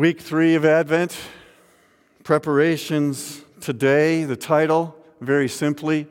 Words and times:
Week 0.00 0.18
three 0.18 0.54
of 0.54 0.64
Advent, 0.64 1.14
preparations 2.24 3.42
today. 3.60 4.24
The 4.24 4.34
title, 4.34 4.96
very 5.20 5.46
simply, 5.46 6.06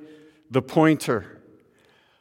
The 0.52 0.62
Pointer. 0.62 1.42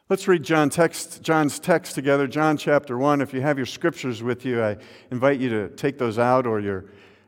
Let's 0.09 0.27
read 0.27 0.41
John 0.41 0.71
text, 0.71 1.21
John's 1.21 1.59
text 1.59 1.93
together, 1.93 2.25
John 2.25 2.57
chapter 2.57 2.97
1. 2.97 3.21
If 3.21 3.35
you 3.35 3.41
have 3.41 3.57
your 3.57 3.67
scriptures 3.67 4.23
with 4.23 4.45
you, 4.45 4.63
I 4.63 4.77
invite 5.11 5.39
you 5.39 5.49
to 5.49 5.69
take 5.69 5.99
those 5.99 6.17
out 6.17 6.47
or 6.47 6.59
your 6.59 6.85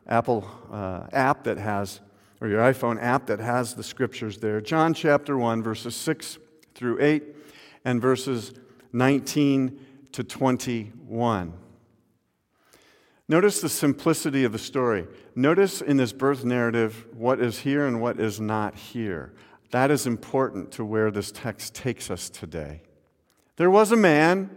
Apple 0.08 0.50
uh, 0.71 1.05
app 1.14 1.44
that 1.44 1.60
has, 1.60 2.00
or 2.42 2.48
your 2.48 2.62
iPhone 2.62 3.00
app 3.00 3.28
that 3.28 3.38
has 3.38 3.76
the 3.76 3.84
scriptures 3.84 4.39
there. 4.39 4.60
John 4.60 4.96
chapter 4.96 5.38
1, 5.38 5.62
verses 5.62 5.96
6 5.96 6.39
through 6.73 7.00
8, 7.00 7.23
and 7.86 8.02
verses 8.02 8.55
19 8.92 9.80
to 10.14 10.23
21. 10.23 11.54
Notice 13.31 13.62
the 13.62 13.70
simplicity 13.70 14.44
of 14.44 14.52
the 14.52 14.59
story. 14.59 15.08
Notice 15.35 15.80
in 15.80 15.95
this 15.95 16.12
birth 16.12 16.44
narrative 16.44 17.05
what 17.13 17.39
is 17.39 17.59
here 17.59 17.88
and 17.88 18.02
what 18.02 18.20
is 18.20 18.41
not 18.41 18.76
here. 18.76 19.31
That 19.70 19.89
is 19.89 20.05
important 20.05 20.73
to 20.73 20.84
where 20.84 21.09
this 21.12 21.31
text 21.31 21.73
takes 21.73 22.12
us 22.12 22.30
today. 22.30 22.81
There 23.55 23.72
was 23.72 23.94
a 23.94 23.95
man 23.95 24.49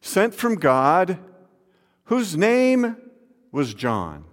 sent 0.00 0.34
from 0.34 0.54
God 0.54 1.18
whose 2.04 2.38
name 2.38 2.96
was 3.52 3.74
John. 3.74 4.24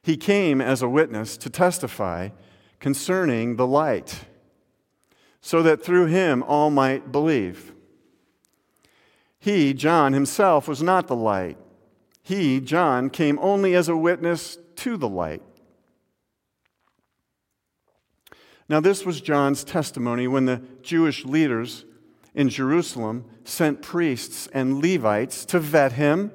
He 0.00 0.16
came 0.16 0.60
as 0.60 0.82
a 0.82 0.88
witness 0.88 1.36
to 1.38 1.50
testify 1.50 2.28
concerning 2.78 3.56
the 3.56 3.66
light, 3.66 4.20
so 5.40 5.64
that 5.64 5.82
through 5.82 6.06
him 6.06 6.44
all 6.44 6.70
might 6.70 7.10
believe. 7.10 7.74
He, 9.40 9.74
John 9.74 10.12
himself, 10.12 10.68
was 10.68 10.80
not 10.80 11.08
the 11.08 11.16
light 11.16 11.58
he, 12.28 12.60
John, 12.60 13.08
came 13.08 13.38
only 13.38 13.74
as 13.74 13.88
a 13.88 13.96
witness 13.96 14.58
to 14.76 14.98
the 14.98 15.08
light. 15.08 15.40
Now, 18.68 18.80
this 18.80 19.06
was 19.06 19.22
John's 19.22 19.64
testimony 19.64 20.28
when 20.28 20.44
the 20.44 20.60
Jewish 20.82 21.24
leaders 21.24 21.86
in 22.34 22.50
Jerusalem 22.50 23.24
sent 23.44 23.80
priests 23.80 24.46
and 24.52 24.82
Levites 24.82 25.46
to 25.46 25.58
vet 25.58 25.92
him, 25.92 26.30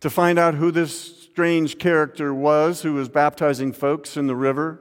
to 0.00 0.10
find 0.10 0.40
out 0.40 0.54
who 0.54 0.72
this 0.72 1.20
strange 1.22 1.78
character 1.78 2.34
was 2.34 2.82
who 2.82 2.94
was 2.94 3.08
baptizing 3.08 3.72
folks 3.72 4.16
in 4.16 4.26
the 4.26 4.34
river, 4.34 4.80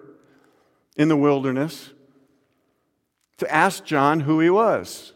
in 0.97 1.07
the 1.07 1.15
wilderness, 1.15 1.91
to 3.37 3.53
ask 3.53 3.85
John 3.85 4.21
who 4.21 4.39
he 4.39 4.49
was. 4.49 5.13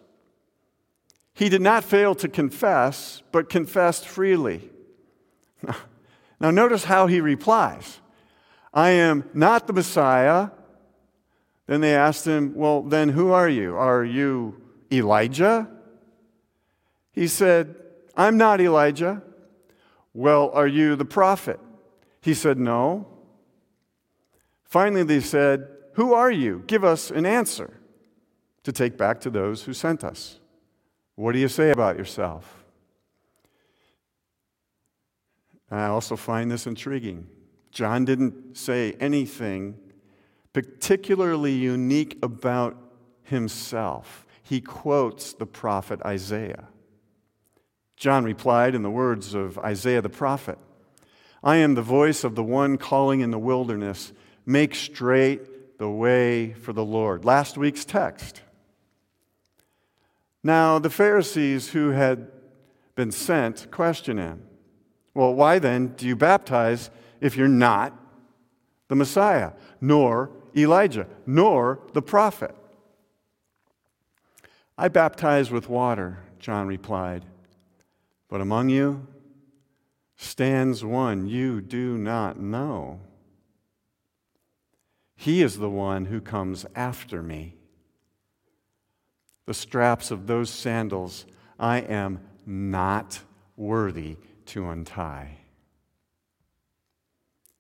He 1.34 1.50
did 1.50 1.64
not 1.64 1.84
fail 1.84 2.14
to 2.14 2.30
confess, 2.30 3.24
but 3.32 3.50
confessed 3.50 4.08
freely. 4.08 4.70
Now, 6.40 6.52
notice 6.52 6.84
how 6.84 7.08
he 7.08 7.22
replies 7.22 8.02
I 8.74 8.90
am 8.90 9.30
not 9.34 9.68
the 9.68 9.74
Messiah. 9.74 10.50
Then 11.66 11.82
they 11.82 11.96
asked 11.96 12.28
him, 12.28 12.54
Well, 12.56 12.84
then 12.84 13.10
who 13.10 13.32
are 13.32 13.48
you? 13.48 13.76
Are 13.76 14.04
you 14.04 14.62
Elijah? 14.92 15.68
He 17.14 17.28
said, 17.28 17.76
I'm 18.18 18.38
not 18.38 18.60
Elijah. 18.60 19.24
Well, 20.14 20.52
are 20.54 20.68
you 20.68 20.96
the 20.96 21.06
prophet? 21.06 21.60
He 22.22 22.34
said, 22.34 22.60
No. 22.60 23.08
Finally, 24.66 25.04
they 25.04 25.22
said, 25.22 25.68
Who 25.94 26.14
are 26.14 26.32
you? 26.32 26.64
Give 26.68 26.84
us 26.84 27.12
an 27.12 27.26
answer 27.26 27.80
to 28.64 28.72
take 28.74 28.98
back 28.98 29.22
to 29.22 29.30
those 29.30 29.64
who 29.64 29.74
sent 29.74 30.04
us. 30.04 30.40
What 31.16 31.32
do 31.32 31.40
you 31.40 31.48
say 31.48 31.72
about 31.72 31.98
yourself? 31.98 32.65
I 35.70 35.86
also 35.86 36.16
find 36.16 36.52
this 36.52 36.68
intriguing. 36.68 37.28
John 37.72 38.06
didn't 38.06 38.58
say 38.58 38.94
anything 39.00 39.78
particularly 40.54 41.52
unique 41.52 42.18
about 42.24 42.78
himself. 43.24 44.26
He 44.42 44.62
quotes 44.62 45.34
the 45.34 45.46
prophet 45.46 46.00
Isaiah. 46.06 46.70
John 47.98 48.24
replied 48.24 48.74
in 48.74 48.82
the 48.82 48.90
words 48.90 49.34
of 49.34 49.58
Isaiah 49.60 50.02
the 50.02 50.10
prophet 50.10 50.58
I 51.44 51.58
am 51.58 51.76
the 51.76 51.82
voice 51.82 52.24
of 52.24 52.36
the 52.36 52.44
one 52.44 52.78
calling 52.78 53.20
in 53.20 53.32
the 53.32 53.38
wilderness, 53.38 54.14
make 54.46 54.74
straight 54.74 55.78
the 55.78 55.90
way 55.90 56.54
for 56.54 56.72
the 56.74 56.86
Lord. 56.86 57.26
Last 57.26 57.58
week's 57.58 57.84
text. 57.84 58.42
Now, 60.42 60.80
the 60.80 60.90
Pharisees 60.90 61.70
who 61.70 61.90
had 61.90 62.32
been 62.96 63.12
sent 63.12 63.70
question 63.72 64.18
him. 64.18 64.44
Well, 65.16 65.34
why 65.34 65.60
then 65.60 65.96
do 65.96 66.06
you 66.06 66.16
baptize 66.16 66.92
if 67.22 67.38
you're 67.38 67.48
not 67.48 67.98
the 68.90 68.96
Messiah, 68.96 69.54
nor 69.80 70.30
Elijah, 70.56 71.08
nor 71.26 71.80
the 71.94 72.02
prophet? 72.02 72.54
I 74.78 74.90
baptize 74.90 75.50
with 75.50 75.70
water, 75.70 76.20
John 76.38 76.68
replied, 76.68 77.24
but 78.28 78.42
among 78.42 78.70
you 78.70 79.08
stands 80.18 80.84
one 80.84 81.28
you 81.28 81.62
do 81.62 81.98
not 81.98 82.38
know. 82.38 83.00
He 85.16 85.42
is 85.42 85.58
the 85.58 85.70
one 85.70 86.06
who 86.06 86.20
comes 86.20 86.66
after 86.76 87.24
me. 87.24 87.56
The 89.46 89.54
straps 89.54 90.12
of 90.12 90.28
those 90.28 90.50
sandals 90.50 91.26
I 91.58 91.78
am 91.80 92.20
not 92.46 93.22
worthy 93.56 94.18
to 94.48 94.70
untie. 94.70 95.38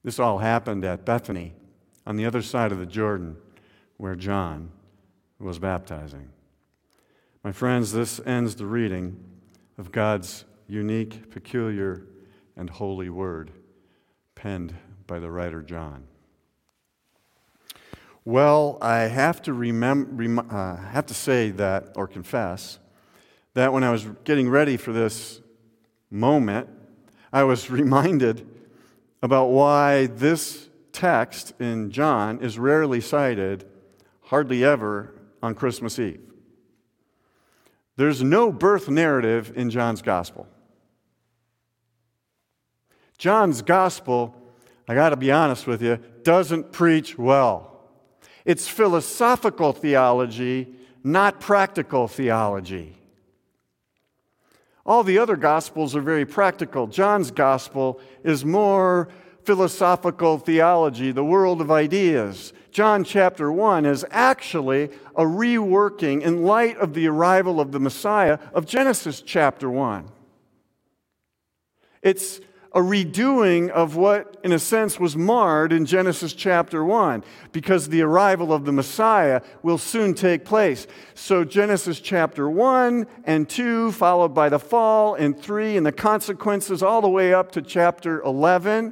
This 0.03 0.19
all 0.19 0.38
happened 0.38 0.85
at 0.85 1.06
Bethany 1.06 1.53
on 2.06 2.16
the 2.16 2.25
other 2.25 2.41
side 2.41 2.72
of 2.72 2.78
the 2.78 2.85
Jordan 2.85 3.38
where 3.97 4.16
John 4.16 4.72
was 5.40 5.59
baptizing. 5.59 6.29
My 7.44 7.51
friends, 7.51 7.91
this 7.91 8.19
ends 8.25 8.56
the 8.56 8.66
reading 8.66 9.24
of 9.78 9.91
God's 9.91 10.45
unique, 10.68 11.29
peculiar, 11.31 12.07
and 12.56 12.69
holy 12.69 13.09
word 13.09 13.51
penned 14.35 14.75
by 15.07 15.19
the 15.19 15.29
writer 15.29 15.62
John. 15.62 16.06
Well, 18.24 18.79
I 18.81 19.01
have 19.01 19.41
to, 19.44 19.51
remem- 19.51 20.07
rem- 20.12 20.50
uh, 20.50 20.78
have 20.78 21.06
to 21.07 21.13
say 21.13 21.51
that, 21.51 21.94
or 21.95 22.07
confess, 22.07 22.79
that 23.53 23.72
when 23.72 23.84
I 23.84 23.91
was 23.91 24.07
getting 24.24 24.50
ready 24.50 24.78
for 24.78 24.91
this 24.91 25.41
moment, 26.09 26.68
I 27.35 27.44
was 27.44 27.69
reminded 27.69 28.47
about 29.22 29.47
why 29.47 30.06
this 30.06 30.69
text 30.94 31.53
in 31.59 31.91
John 31.91 32.40
is 32.40 32.57
rarely 32.57 33.01
cited, 33.01 33.66
hardly 34.22 34.63
ever, 34.63 35.13
on 35.44 35.53
Christmas 35.53 36.00
Eve. 36.00 36.22
There's 37.97 38.24
no 38.24 38.53
birth 38.53 38.88
narrative 38.88 39.51
in 39.53 39.69
John's 39.69 40.01
gospel. 40.01 40.47
John's 43.18 43.62
gospel, 43.62 44.34
I 44.88 44.95
got 44.95 45.09
to 45.09 45.18
be 45.18 45.29
honest 45.29 45.68
with 45.68 45.81
you, 45.81 46.00
doesn't 46.24 46.72
preach 46.72 47.18
well. 47.18 47.81
It's 48.45 48.69
philosophical 48.69 49.74
theology, 49.74 50.74
not 51.03 51.41
practical 51.41 52.07
theology. 52.07 52.95
All 54.85 55.03
the 55.03 55.18
other 55.18 55.35
gospels 55.35 55.96
are 55.96 56.01
very 56.01 56.25
practical. 56.25 56.88
John's 56.88 57.31
gospel 57.31 58.00
is 58.23 58.46
more 58.46 59.09
philosophical 59.44 60.38
theology, 60.38 61.12
the 61.12 61.23
world 61.23 61.62
of 61.62 61.72
ideas. 61.72 62.53
John 62.72 63.03
chapter 63.03 63.51
1 63.51 63.85
is 63.85 64.06
actually 64.12 64.90
a 65.16 65.24
reworking 65.24 66.22
in 66.22 66.44
light 66.44 66.78
of 66.78 66.94
the 66.94 67.07
arrival 67.07 67.59
of 67.59 67.72
the 67.72 67.79
Messiah 67.79 68.38
of 68.53 68.66
Genesis 68.66 69.22
chapter 69.22 69.69
1. 69.69 70.07
It's 72.01 72.39
a 72.75 72.80
redoing 72.80 73.69
of 73.69 73.95
what, 73.95 74.36
in 74.44 74.51
a 74.51 74.60
sense, 74.60 75.00
was 75.00 75.16
marred 75.16 75.72
in 75.72 75.86
Genesis 75.86 76.33
chapter 76.33 76.83
1, 76.83 77.24
because 77.54 77.88
the 77.88 78.01
arrival 78.01 78.51
of 78.51 78.66
the 78.66 78.74
Messiah 78.74 79.42
will 79.63 79.77
soon 79.77 80.13
take 80.13 80.44
place. 80.44 80.86
So, 81.13 81.45
Genesis 81.45 82.01
chapter 82.01 82.50
1 82.50 83.07
and 83.24 83.48
2, 83.48 83.94
followed 83.94 84.33
by 84.33 84.50
the 84.50 84.60
fall, 84.60 85.16
and 85.16 85.39
3, 85.39 85.77
and 85.77 85.86
the 85.86 85.94
consequences 85.94 86.83
all 86.83 87.01
the 87.01 87.07
way 87.07 87.33
up 87.33 87.54
to 87.54 87.62
chapter 87.62 88.22
11, 88.24 88.92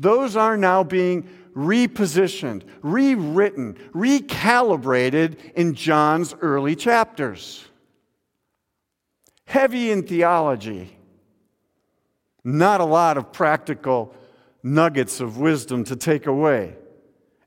those 0.00 0.34
are 0.34 0.56
now 0.56 0.82
being 0.82 1.28
repositioned, 1.54 2.64
rewritten, 2.82 3.74
recalibrated 3.94 5.36
in 5.54 5.74
John's 5.74 6.34
early 6.40 6.74
chapters. 6.74 7.66
Heavy 9.46 9.92
in 9.92 10.02
theology 10.02 10.96
not 12.44 12.80
a 12.80 12.84
lot 12.84 13.16
of 13.16 13.32
practical 13.32 14.14
nuggets 14.62 15.20
of 15.20 15.38
wisdom 15.38 15.84
to 15.84 15.96
take 15.96 16.26
away, 16.26 16.74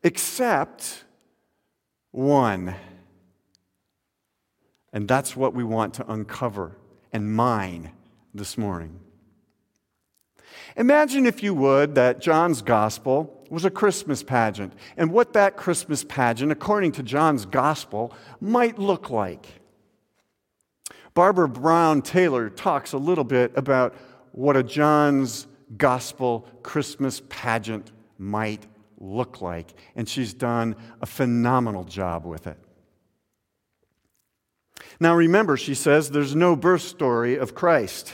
except 0.03 1.03
one. 2.12 2.75
And 4.94 5.07
that's 5.07 5.36
what 5.36 5.53
we 5.53 5.63
want 5.63 5.95
to 5.95 6.12
uncover 6.12 6.77
and 7.12 7.33
mine 7.33 7.92
this 8.33 8.57
morning. 8.57 9.00
Imagine, 10.77 11.25
if 11.25 11.42
you 11.42 11.53
would, 11.53 11.95
that 11.95 12.19
John's 12.19 12.62
gospel 12.62 13.45
was 13.50 13.63
a 13.63 13.69
Christmas 13.69 14.24
pageant, 14.24 14.74
and 14.97 15.12
what 15.12 15.33
that 15.33 15.56
Christmas 15.56 16.03
pageant, 16.03 16.51
according 16.51 16.92
to 16.94 17.03
John's 17.03 17.45
gospel, 17.45 18.13
might 18.42 18.80
look 18.80 19.09
like. 19.09 19.47
Barbara 21.13 21.47
Brown 21.47 22.01
Taylor 22.01 22.50
talks 22.50 22.92
a 22.92 22.97
little 22.97 23.24
bit 23.24 23.53
about 23.56 23.95
what 24.35 24.57
a 24.57 24.63
John's 24.63 25.47
gospel 25.77 26.45
Christmas 26.61 27.21
pageant 27.29 27.93
might 28.17 28.67
look 28.99 29.41
like, 29.41 29.73
and 29.95 30.09
she's 30.09 30.33
done 30.33 30.75
a 31.01 31.05
phenomenal 31.05 31.85
job 31.85 32.25
with 32.25 32.45
it. 32.45 32.57
Now, 34.99 35.15
remember, 35.15 35.55
she 35.55 35.73
says 35.73 36.11
there's 36.11 36.35
no 36.35 36.57
birth 36.57 36.81
story 36.81 37.37
of 37.37 37.55
Christ. 37.55 38.11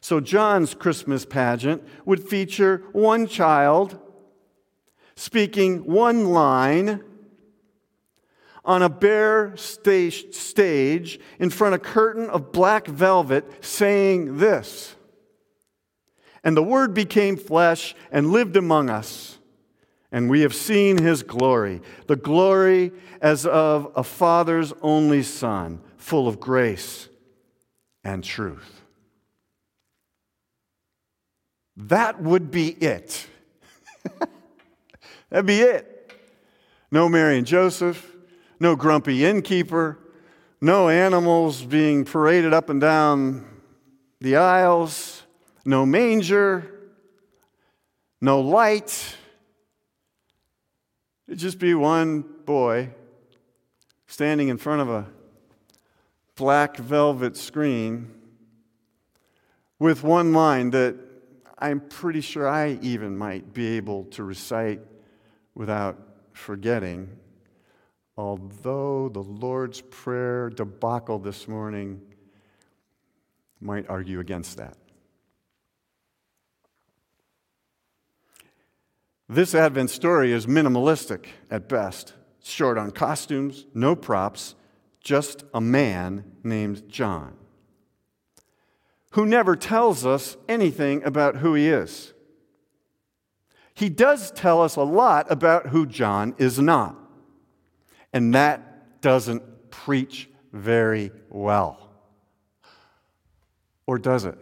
So, 0.00 0.20
John's 0.20 0.74
Christmas 0.74 1.24
pageant 1.24 1.82
would 2.04 2.22
feature 2.22 2.84
one 2.92 3.26
child 3.26 3.98
speaking 5.16 5.84
one 5.86 6.26
line 6.26 7.02
on 8.64 8.82
a 8.82 8.88
bare 8.88 9.56
stage 9.56 10.32
stage 10.34 11.18
in 11.38 11.50
front 11.50 11.74
of 11.74 11.80
a 11.80 11.84
curtain 11.84 12.30
of 12.30 12.52
black 12.52 12.86
velvet 12.86 13.64
saying 13.64 14.38
this 14.38 14.94
And 16.44 16.56
the 16.56 16.62
Word 16.62 16.94
became 16.94 17.36
flesh 17.36 17.94
and 18.10 18.30
lived 18.30 18.56
among 18.56 18.88
us, 18.90 19.38
and 20.12 20.30
we 20.30 20.42
have 20.42 20.54
seen 20.54 20.98
his 20.98 21.22
glory, 21.22 21.80
the 22.06 22.16
glory 22.16 22.92
as 23.20 23.46
of 23.46 23.90
a 23.96 24.04
father's 24.04 24.72
only 24.82 25.22
son, 25.22 25.80
full 25.96 26.28
of 26.28 26.38
grace 26.38 27.08
and 28.04 28.22
truth. 28.22 28.82
That 31.76 32.20
would 32.20 32.50
be 32.50 32.68
it. 32.68 33.26
That'd 35.30 35.46
be 35.46 35.60
it. 35.60 36.12
No 36.90 37.08
Mary 37.08 37.38
and 37.38 37.46
Joseph, 37.46 38.11
no 38.62 38.76
grumpy 38.76 39.24
innkeeper, 39.24 39.98
no 40.60 40.88
animals 40.88 41.62
being 41.62 42.04
paraded 42.04 42.54
up 42.54 42.70
and 42.70 42.80
down 42.80 43.44
the 44.20 44.36
aisles, 44.36 45.24
no 45.64 45.84
manger, 45.84 46.72
no 48.20 48.40
light. 48.40 49.16
It'd 51.26 51.40
just 51.40 51.58
be 51.58 51.74
one 51.74 52.24
boy 52.44 52.90
standing 54.06 54.46
in 54.46 54.58
front 54.58 54.80
of 54.80 54.88
a 54.88 55.08
black 56.36 56.76
velvet 56.76 57.36
screen 57.36 58.14
with 59.80 60.04
one 60.04 60.32
line 60.32 60.70
that 60.70 60.94
I'm 61.58 61.80
pretty 61.80 62.20
sure 62.20 62.48
I 62.48 62.78
even 62.80 63.18
might 63.18 63.52
be 63.52 63.76
able 63.76 64.04
to 64.12 64.22
recite 64.22 64.78
without 65.52 65.98
forgetting. 66.32 67.18
Although 68.16 69.08
the 69.08 69.22
Lord's 69.22 69.80
Prayer 69.80 70.50
debacle 70.50 71.18
this 71.18 71.48
morning 71.48 72.00
might 73.60 73.88
argue 73.88 74.20
against 74.20 74.56
that. 74.58 74.76
This 79.28 79.54
Advent 79.54 79.90
story 79.90 80.32
is 80.32 80.46
minimalistic 80.46 81.26
at 81.50 81.68
best, 81.68 82.12
short 82.42 82.76
on 82.76 82.90
costumes, 82.90 83.66
no 83.72 83.96
props, 83.96 84.54
just 85.00 85.44
a 85.54 85.60
man 85.60 86.24
named 86.44 86.88
John 86.88 87.36
who 89.12 89.26
never 89.26 89.56
tells 89.56 90.04
us 90.04 90.36
anything 90.48 91.02
about 91.04 91.36
who 91.36 91.54
he 91.54 91.68
is. 91.68 92.12
He 93.74 93.88
does 93.88 94.30
tell 94.30 94.62
us 94.62 94.76
a 94.76 94.82
lot 94.82 95.30
about 95.30 95.68
who 95.68 95.86
John 95.86 96.34
is 96.38 96.58
not, 96.58 96.96
and 98.12 98.34
that 98.34 99.00
doesn't 99.00 99.70
preach 99.70 100.28
very 100.52 101.10
well. 101.28 101.90
Or 103.86 103.98
does 103.98 104.24
it? 104.24 104.38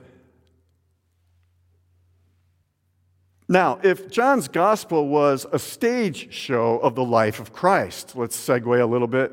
Now, 3.49 3.81
if 3.82 4.08
John's 4.08 4.46
gospel 4.46 5.08
was 5.08 5.44
a 5.50 5.58
stage 5.58 6.32
show 6.32 6.78
of 6.78 6.94
the 6.94 7.05
life 7.05 7.40
of 7.40 7.52
Christ, 7.52 8.14
let's 8.14 8.37
segue 8.37 8.81
a 8.81 8.87
little 8.87 9.08
bit 9.08 9.32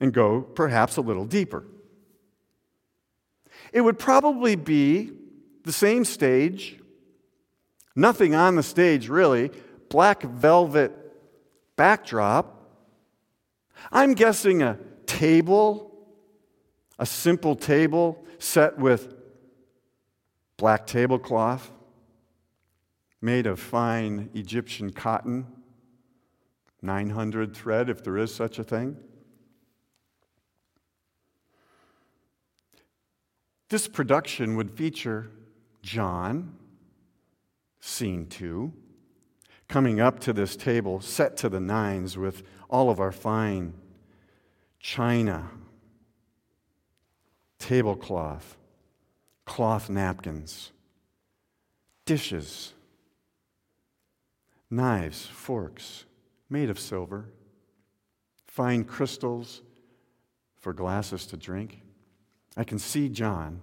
and 0.00 0.12
go 0.12 0.42
perhaps 0.42 0.96
a 0.96 1.00
little 1.00 1.24
deeper. 1.24 1.64
It 3.72 3.80
would 3.80 3.98
probably 3.98 4.54
be 4.54 5.10
the 5.64 5.72
same 5.72 6.04
stage, 6.04 6.78
nothing 7.96 8.34
on 8.34 8.54
the 8.54 8.62
stage 8.62 9.08
really, 9.08 9.50
black 9.88 10.22
velvet 10.22 10.92
backdrop. 11.76 12.57
I'm 13.90 14.14
guessing 14.14 14.62
a 14.62 14.78
table, 15.06 15.92
a 16.98 17.06
simple 17.06 17.54
table 17.54 18.24
set 18.38 18.78
with 18.78 19.14
black 20.56 20.86
tablecloth 20.86 21.70
made 23.20 23.46
of 23.46 23.58
fine 23.58 24.30
Egyptian 24.34 24.90
cotton, 24.90 25.46
900 26.82 27.56
thread, 27.56 27.90
if 27.90 28.04
there 28.04 28.16
is 28.16 28.34
such 28.34 28.58
a 28.58 28.64
thing. 28.64 28.96
This 33.68 33.88
production 33.88 34.56
would 34.56 34.70
feature 34.70 35.30
John, 35.82 36.56
scene 37.80 38.26
two, 38.26 38.72
coming 39.68 40.00
up 40.00 40.18
to 40.20 40.32
this 40.32 40.56
table 40.56 41.00
set 41.00 41.36
to 41.36 41.48
the 41.48 41.60
nines 41.60 42.16
with 42.16 42.42
all 42.70 42.90
of 42.90 43.00
our 43.00 43.12
fine 43.12 43.74
china, 44.80 45.50
tablecloth, 47.58 48.56
cloth 49.44 49.90
napkins, 49.90 50.72
dishes, 52.04 52.72
knives, 54.70 55.26
forks 55.26 56.04
made 56.48 56.70
of 56.70 56.78
silver, 56.78 57.26
fine 58.46 58.84
crystals 58.84 59.62
for 60.56 60.72
glasses 60.72 61.26
to 61.26 61.36
drink. 61.36 61.82
I 62.56 62.64
can 62.64 62.78
see 62.78 63.08
John 63.08 63.60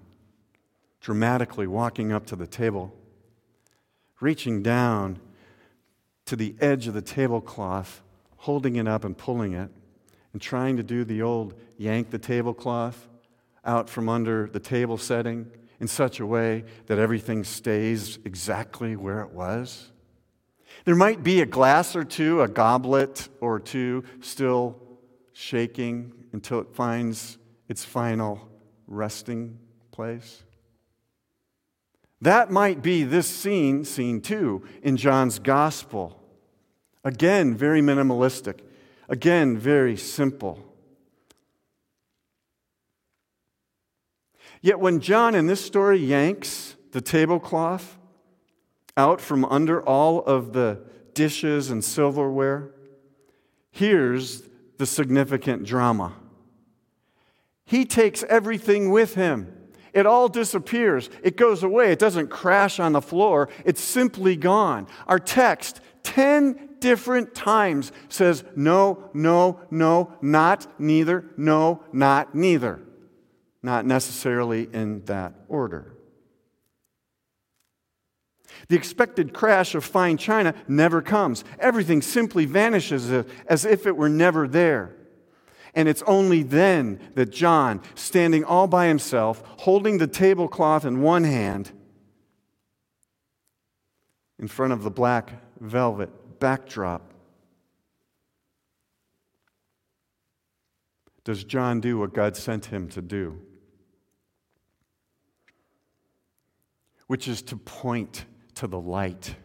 dramatically 1.01 1.67
walking 1.67 2.11
up 2.11 2.25
to 2.27 2.35
the 2.35 2.47
table, 2.47 2.95
reaching 4.19 4.63
down 4.63 5.19
to 6.25 6.35
the 6.35 6.55
edge 6.59 6.87
of 6.87 6.93
the 6.93 7.01
tablecloth, 7.01 8.01
holding 8.37 8.75
it 8.75 8.87
up 8.87 9.03
and 9.03 9.17
pulling 9.17 9.53
it, 9.53 9.69
and 10.33 10.41
trying 10.41 10.77
to 10.77 10.83
do 10.83 11.03
the 11.03 11.21
old 11.21 11.53
yank 11.77 12.09
the 12.09 12.19
tablecloth 12.19 13.07
out 13.63 13.89
from 13.89 14.09
under 14.09 14.47
the 14.47 14.59
table 14.59 14.97
setting 14.97 15.49
in 15.79 15.87
such 15.87 16.19
a 16.19 16.25
way 16.25 16.63
that 16.87 16.99
everything 16.99 17.43
stays 17.43 18.19
exactly 18.25 18.95
where 18.95 19.21
it 19.21 19.31
was. 19.31 19.91
There 20.83 20.95
might 20.95 21.23
be 21.23 21.41
a 21.41 21.45
glass 21.45 21.95
or 21.95 22.03
two, 22.03 22.41
a 22.41 22.47
goblet 22.47 23.27
or 23.41 23.59
two, 23.59 24.03
still 24.21 24.79
shaking 25.33 26.13
until 26.31 26.59
it 26.59 26.73
finds 26.73 27.37
its 27.67 27.83
final 27.83 28.49
resting 28.87 29.57
place? 29.91 30.43
That 32.25 32.49
might 32.49 32.81
be 32.81 33.03
this 33.03 33.27
scene, 33.27 33.85
scene 33.85 34.19
two, 34.19 34.63
in 34.81 34.97
John's 34.97 35.37
gospel. 35.37 36.19
Again, 37.03 37.53
very 37.53 37.81
minimalistic. 37.81 38.61
Again, 39.07 39.59
very 39.59 39.95
simple. 39.95 40.65
Yet 44.59 44.79
when 44.79 45.01
John 45.01 45.35
in 45.35 45.45
this 45.45 45.63
story 45.63 45.99
yanks 45.99 46.75
the 46.93 46.99
tablecloth 46.99 47.95
out 48.97 49.21
from 49.21 49.45
under 49.45 49.79
all 49.83 50.23
of 50.23 50.51
the 50.51 50.81
dishes 51.13 51.69
and 51.69 51.83
silverware, 51.83 52.71
here's 53.69 54.49
the 54.79 54.87
significant 54.87 55.63
drama. 55.63 56.13
He 57.65 57.85
takes 57.85 58.23
everything 58.23 58.89
with 58.89 59.13
him. 59.13 59.55
It 59.95 60.05
all 60.05 60.27
disappears. 60.27 61.09
It 61.23 61.37
goes 61.37 61.63
away. 61.63 61.93
It 61.93 61.99
doesn't 61.99 62.29
crash 62.29 62.81
on 62.81 62.91
the 62.91 63.01
floor. 63.01 63.47
It's 63.63 63.81
simply 63.81 64.35
gone. 64.35 64.87
Our 65.07 65.19
text, 65.19 65.79
10 66.03 66.75
different 66.79 67.33
times, 67.33 67.93
says 68.09 68.43
no, 68.57 69.09
no, 69.13 69.61
no, 69.71 70.13
not, 70.21 70.67
neither, 70.77 71.25
no, 71.37 71.81
not, 71.93 72.35
neither. 72.35 72.81
Not 73.63 73.85
necessarily 73.85 74.69
in 74.71 75.05
that 75.05 75.33
order. 75.47 75.95
The 78.67 78.75
expected 78.75 79.33
crash 79.33 79.75
of 79.75 79.85
fine 79.85 80.17
china 80.17 80.55
never 80.67 81.01
comes. 81.01 81.45
Everything 81.57 82.01
simply 82.01 82.43
vanishes 82.43 83.09
as 83.47 83.63
if 83.63 83.87
it 83.87 83.95
were 83.95 84.09
never 84.09 84.45
there. 84.45 84.93
And 85.75 85.89
it's 85.89 86.01
only 86.07 86.41
then 86.41 86.99
that 87.15 87.31
John, 87.31 87.81
standing 87.95 88.45
all 88.45 88.65
by 88.65 88.87
himself, 88.87 89.43
holding 89.57 89.97
the 89.97 90.07
tablecloth 90.07 90.85
in 90.85 91.01
one 91.01 91.25
hand, 91.25 91.71
in 94.39 94.47
front 94.47 94.73
of 94.73 94.83
the 94.83 94.91
black 94.91 95.31
velvet 95.59 96.39
backdrop. 96.39 97.13
Does 101.23 101.43
John 101.43 101.81
do 101.81 101.97
what 101.97 102.13
God 102.13 102.37
sent 102.37 102.65
him 102.65 102.87
to 102.89 103.01
do? 103.01 103.41
Which 107.07 107.27
is 107.27 107.41
to 107.43 107.57
point 107.57 108.25
to 108.55 108.67
the 108.67 108.79
light, 108.79 109.35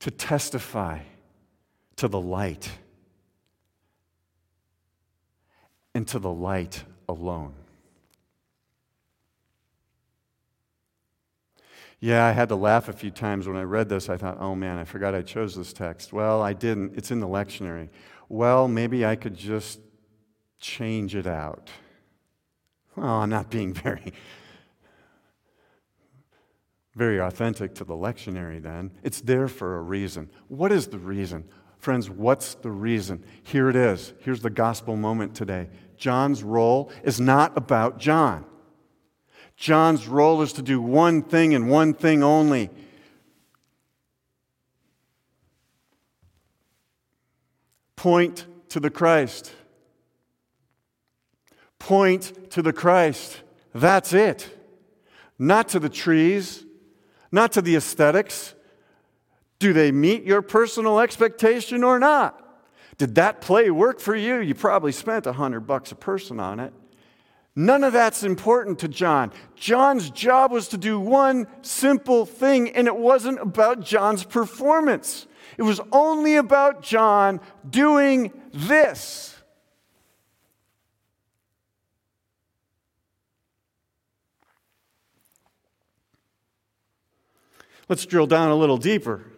to 0.00 0.10
testify 0.10 1.00
to 1.96 2.08
the 2.08 2.20
light, 2.20 2.70
and 5.94 6.06
to 6.08 6.18
the 6.18 6.30
light 6.30 6.84
alone. 7.08 7.54
Yeah, 12.00 12.26
I 12.26 12.32
had 12.32 12.48
to 12.48 12.56
laugh 12.56 12.88
a 12.88 12.92
few 12.92 13.10
times 13.12 13.46
when 13.46 13.56
I 13.56 13.62
read 13.62 13.88
this. 13.88 14.08
I 14.08 14.16
thought, 14.16 14.38
oh 14.40 14.56
man, 14.56 14.76
I 14.76 14.84
forgot 14.84 15.14
I 15.14 15.22
chose 15.22 15.54
this 15.54 15.72
text. 15.72 16.12
Well, 16.12 16.42
I 16.42 16.52
didn't. 16.52 16.96
It's 16.96 17.12
in 17.12 17.20
the 17.20 17.28
lectionary. 17.28 17.90
Well, 18.28 18.66
maybe 18.66 19.06
I 19.06 19.14
could 19.14 19.36
just 19.36 19.78
change 20.58 21.14
it 21.14 21.26
out. 21.26 21.70
Well, 22.96 23.06
I'm 23.06 23.30
not 23.30 23.50
being 23.50 23.72
very 23.74 24.12
very 26.94 27.18
authentic 27.20 27.74
to 27.74 27.84
the 27.84 27.94
lectionary 27.94 28.62
then. 28.62 28.90
It's 29.02 29.20
there 29.20 29.48
for 29.48 29.78
a 29.78 29.82
reason. 29.82 30.30
What 30.48 30.72
is 30.72 30.88
the 30.88 30.98
reason? 30.98 31.44
Friends, 31.82 32.08
what's 32.08 32.54
the 32.54 32.70
reason? 32.70 33.24
Here 33.42 33.68
it 33.68 33.74
is. 33.74 34.12
Here's 34.20 34.40
the 34.40 34.50
gospel 34.50 34.94
moment 34.94 35.34
today. 35.34 35.68
John's 35.96 36.44
role 36.44 36.92
is 37.02 37.20
not 37.20 37.58
about 37.58 37.98
John. 37.98 38.44
John's 39.56 40.06
role 40.06 40.42
is 40.42 40.52
to 40.52 40.62
do 40.62 40.80
one 40.80 41.22
thing 41.22 41.56
and 41.56 41.68
one 41.68 41.92
thing 41.92 42.22
only. 42.22 42.70
Point 47.96 48.46
to 48.68 48.78
the 48.78 48.88
Christ. 48.88 49.52
Point 51.80 52.52
to 52.52 52.62
the 52.62 52.72
Christ. 52.72 53.40
That's 53.74 54.12
it. 54.12 54.56
Not 55.36 55.70
to 55.70 55.80
the 55.80 55.88
trees, 55.88 56.64
not 57.32 57.50
to 57.54 57.60
the 57.60 57.74
aesthetics. 57.74 58.54
Do 59.62 59.72
they 59.72 59.92
meet 59.92 60.24
your 60.24 60.42
personal 60.42 60.98
expectation 60.98 61.84
or 61.84 62.00
not? 62.00 62.36
Did 62.98 63.14
that 63.14 63.40
play 63.40 63.70
work 63.70 64.00
for 64.00 64.16
you? 64.16 64.40
You 64.40 64.56
probably 64.56 64.90
spent 64.90 65.24
a 65.24 65.34
hundred 65.34 65.68
bucks 65.68 65.92
a 65.92 65.94
person 65.94 66.40
on 66.40 66.58
it. 66.58 66.72
None 67.54 67.84
of 67.84 67.92
that's 67.92 68.24
important 68.24 68.80
to 68.80 68.88
John. 68.88 69.30
John's 69.54 70.10
job 70.10 70.50
was 70.50 70.66
to 70.70 70.76
do 70.76 70.98
one 70.98 71.46
simple 71.62 72.26
thing, 72.26 72.70
and 72.70 72.88
it 72.88 72.96
wasn't 72.96 73.38
about 73.40 73.82
John's 73.82 74.24
performance. 74.24 75.28
It 75.56 75.62
was 75.62 75.80
only 75.92 76.34
about 76.34 76.82
John 76.82 77.38
doing 77.70 78.32
this. 78.52 79.36
Let's 87.88 88.04
drill 88.04 88.26
down 88.26 88.50
a 88.50 88.56
little 88.56 88.78
deeper 88.78 89.31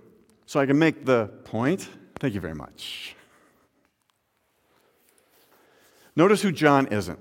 so 0.55 0.61
I 0.61 0.67
can 0.67 0.79
make 0.79 1.05
the 1.05 1.27
point. 1.43 1.89
Thank 2.21 2.35
you 2.35 2.41
very 2.41 2.55
much. 2.55 3.17
Notice 6.15 6.43
who 6.43 6.53
John 6.53 6.87
isn't. 6.93 7.19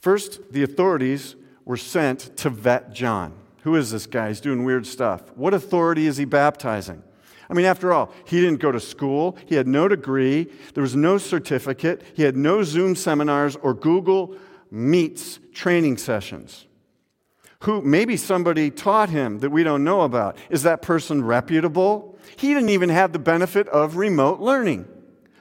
First, 0.00 0.52
the 0.52 0.64
authorities 0.64 1.36
were 1.64 1.76
sent 1.76 2.36
to 2.38 2.50
vet 2.50 2.92
John. 2.92 3.34
Who 3.62 3.76
is 3.76 3.92
this 3.92 4.04
guy? 4.04 4.26
He's 4.26 4.40
doing 4.40 4.64
weird 4.64 4.84
stuff. 4.84 5.30
What 5.36 5.54
authority 5.54 6.08
is 6.08 6.16
he 6.16 6.24
baptizing? 6.24 7.04
I 7.48 7.54
mean, 7.54 7.66
after 7.66 7.92
all, 7.92 8.12
he 8.24 8.40
didn't 8.40 8.58
go 8.58 8.72
to 8.72 8.80
school, 8.80 9.38
he 9.46 9.54
had 9.54 9.68
no 9.68 9.86
degree, 9.86 10.48
there 10.74 10.82
was 10.82 10.96
no 10.96 11.18
certificate, 11.18 12.02
he 12.16 12.24
had 12.24 12.36
no 12.36 12.64
Zoom 12.64 12.96
seminars 12.96 13.54
or 13.54 13.74
Google 13.74 14.34
Meets 14.72 15.38
training 15.54 15.98
sessions 15.98 16.66
who 17.66 17.82
maybe 17.82 18.16
somebody 18.16 18.70
taught 18.70 19.10
him 19.10 19.40
that 19.40 19.50
we 19.50 19.64
don't 19.64 19.82
know 19.82 20.02
about. 20.02 20.38
Is 20.50 20.62
that 20.62 20.82
person 20.82 21.24
reputable? 21.24 22.16
He 22.36 22.54
didn't 22.54 22.68
even 22.68 22.90
have 22.90 23.12
the 23.12 23.18
benefit 23.18 23.66
of 23.68 23.96
remote 23.96 24.38
learning. 24.38 24.86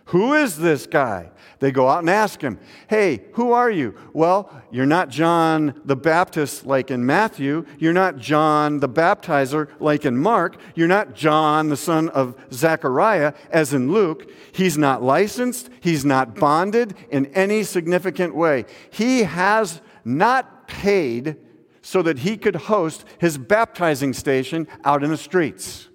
Who 0.06 0.34
is 0.34 0.58
this 0.58 0.88
guy? 0.88 1.30
They 1.60 1.72
go 1.72 1.88
out 1.88 2.00
and 2.00 2.10
ask 2.10 2.42
him, 2.42 2.60
Hey, 2.88 3.26
who 3.34 3.52
are 3.52 3.70
you? 3.70 3.94
Well, 4.12 4.50
you're 4.72 4.88
not 4.88 5.10
John 5.10 5.80
the 5.86 5.96
Baptist 5.96 6.66
like 6.66 6.90
in 6.90 7.06
Matthew. 7.06 7.64
You're 7.78 7.94
not 7.94 8.18
John 8.18 8.80
the 8.80 8.90
Baptizer 8.90 9.70
like 9.80 10.04
in 10.04 10.18
Mark. 10.18 10.58
You're 10.74 10.88
not 10.88 11.14
John 11.14 11.70
the 11.70 11.78
son 11.78 12.10
of 12.10 12.36
Zechariah 12.52 13.34
as 13.52 13.72
in 13.72 13.92
Luke. 13.92 14.32
He's 14.52 14.80
not 14.80 15.04
licensed. 15.04 15.70
He's 15.80 16.04
not 16.04 16.34
bonded 16.34 16.96
in 17.12 17.28
any 17.28 17.62
significant 17.62 18.34
way. 18.34 18.66
He 18.90 19.24
has 19.24 19.80
not 20.04 20.68
paid 20.68 21.38
so 21.86 22.02
that 22.02 22.18
he 22.18 22.36
could 22.36 22.56
host 22.56 23.06
his 23.20 23.38
baptizing 23.38 24.12
station 24.12 24.68
out 24.84 25.04
in 25.04 25.12
the 25.12 25.18
streets 25.18 25.88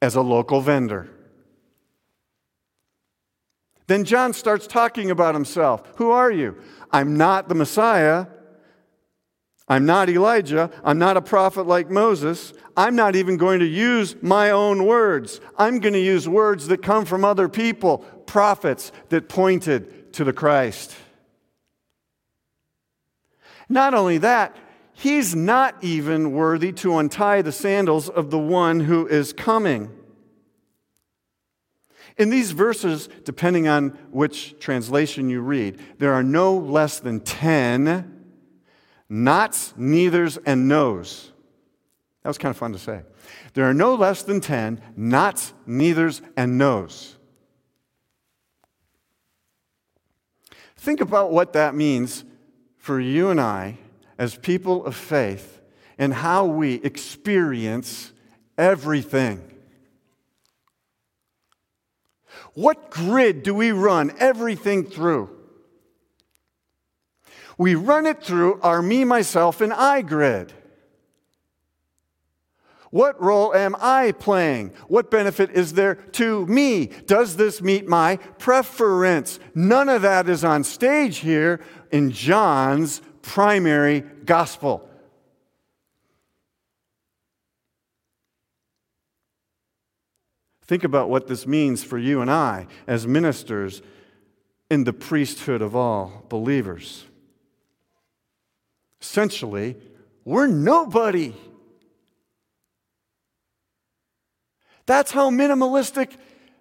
as 0.00 0.14
a 0.14 0.22
local 0.22 0.62
vendor. 0.62 1.10
Then 3.86 4.04
John 4.04 4.32
starts 4.32 4.66
talking 4.66 5.10
about 5.10 5.34
himself. 5.34 5.82
Who 5.96 6.10
are 6.10 6.30
you? 6.30 6.56
I'm 6.90 7.18
not 7.18 7.50
the 7.50 7.54
Messiah. 7.54 8.28
I'm 9.68 9.84
not 9.84 10.08
Elijah. 10.08 10.70
I'm 10.82 10.98
not 10.98 11.18
a 11.18 11.22
prophet 11.22 11.66
like 11.66 11.90
Moses. 11.90 12.54
I'm 12.74 12.96
not 12.96 13.14
even 13.14 13.36
going 13.36 13.60
to 13.60 13.66
use 13.66 14.16
my 14.22 14.52
own 14.52 14.86
words. 14.86 15.38
I'm 15.58 15.80
going 15.80 15.92
to 15.92 16.00
use 16.00 16.26
words 16.26 16.66
that 16.68 16.82
come 16.82 17.04
from 17.04 17.26
other 17.26 17.50
people, 17.50 17.98
prophets 18.24 18.90
that 19.10 19.28
pointed 19.28 20.14
to 20.14 20.24
the 20.24 20.32
Christ. 20.32 20.96
Not 23.68 23.92
only 23.92 24.16
that, 24.16 24.56
he's 24.98 25.34
not 25.34 25.76
even 25.80 26.32
worthy 26.32 26.72
to 26.72 26.98
untie 26.98 27.40
the 27.40 27.52
sandals 27.52 28.08
of 28.08 28.30
the 28.30 28.38
one 28.38 28.80
who 28.80 29.06
is 29.06 29.32
coming. 29.32 29.94
In 32.16 32.30
these 32.30 32.50
verses, 32.50 33.08
depending 33.24 33.68
on 33.68 33.90
which 34.10 34.58
translation 34.58 35.30
you 35.30 35.40
read, 35.40 35.78
there 35.98 36.12
are 36.12 36.24
no 36.24 36.56
less 36.56 36.98
than 36.98 37.20
10 37.20 38.24
nots, 39.08 39.72
neithers, 39.78 40.36
and 40.44 40.66
nos. 40.66 41.30
That 42.24 42.30
was 42.30 42.38
kind 42.38 42.50
of 42.50 42.56
fun 42.56 42.72
to 42.72 42.78
say. 42.78 43.02
There 43.54 43.66
are 43.66 43.74
no 43.74 43.94
less 43.94 44.24
than 44.24 44.40
10 44.40 44.80
nots, 44.96 45.54
neithers, 45.66 46.22
and 46.36 46.58
nos. 46.58 47.16
Think 50.76 51.00
about 51.00 51.30
what 51.30 51.52
that 51.52 51.76
means 51.76 52.24
for 52.78 52.98
you 52.98 53.30
and 53.30 53.40
I 53.40 53.78
as 54.18 54.36
people 54.36 54.84
of 54.84 54.96
faith 54.96 55.60
and 55.96 56.12
how 56.12 56.44
we 56.44 56.74
experience 56.74 58.12
everything. 58.56 59.42
What 62.54 62.90
grid 62.90 63.42
do 63.44 63.54
we 63.54 63.70
run 63.70 64.12
everything 64.18 64.84
through? 64.84 65.30
We 67.56 67.74
run 67.74 68.06
it 68.06 68.22
through 68.22 68.60
our 68.62 68.82
me, 68.82 69.04
myself, 69.04 69.60
and 69.60 69.72
I 69.72 70.02
grid. 70.02 70.52
What 72.90 73.20
role 73.20 73.54
am 73.54 73.76
I 73.80 74.12
playing? 74.12 74.72
What 74.86 75.10
benefit 75.10 75.50
is 75.50 75.74
there 75.74 75.96
to 76.12 76.46
me? 76.46 76.86
Does 76.86 77.36
this 77.36 77.60
meet 77.60 77.86
my 77.86 78.16
preference? 78.38 79.38
None 79.54 79.88
of 79.88 80.02
that 80.02 80.28
is 80.28 80.42
on 80.42 80.64
stage 80.64 81.18
here 81.18 81.60
in 81.90 82.10
John's 82.10 83.02
primary 83.22 84.00
gospel. 84.24 84.88
Think 90.66 90.84
about 90.84 91.08
what 91.08 91.26
this 91.28 91.46
means 91.46 91.82
for 91.82 91.96
you 91.96 92.20
and 92.20 92.30
I 92.30 92.66
as 92.86 93.06
ministers 93.06 93.80
in 94.70 94.84
the 94.84 94.92
priesthood 94.92 95.62
of 95.62 95.74
all 95.74 96.24
believers. 96.28 97.06
Essentially, 99.00 99.76
we're 100.26 100.46
nobody. 100.46 101.34
That's 104.84 105.10
how 105.10 105.30
minimalistic 105.30 106.12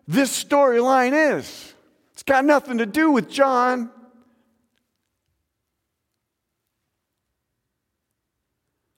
this 0.07 0.41
storyline 0.41 1.37
is. 1.37 1.73
It's 2.13 2.23
got 2.23 2.45
nothing 2.45 2.77
to 2.77 2.85
do 2.85 3.11
with 3.11 3.29
John. 3.29 3.91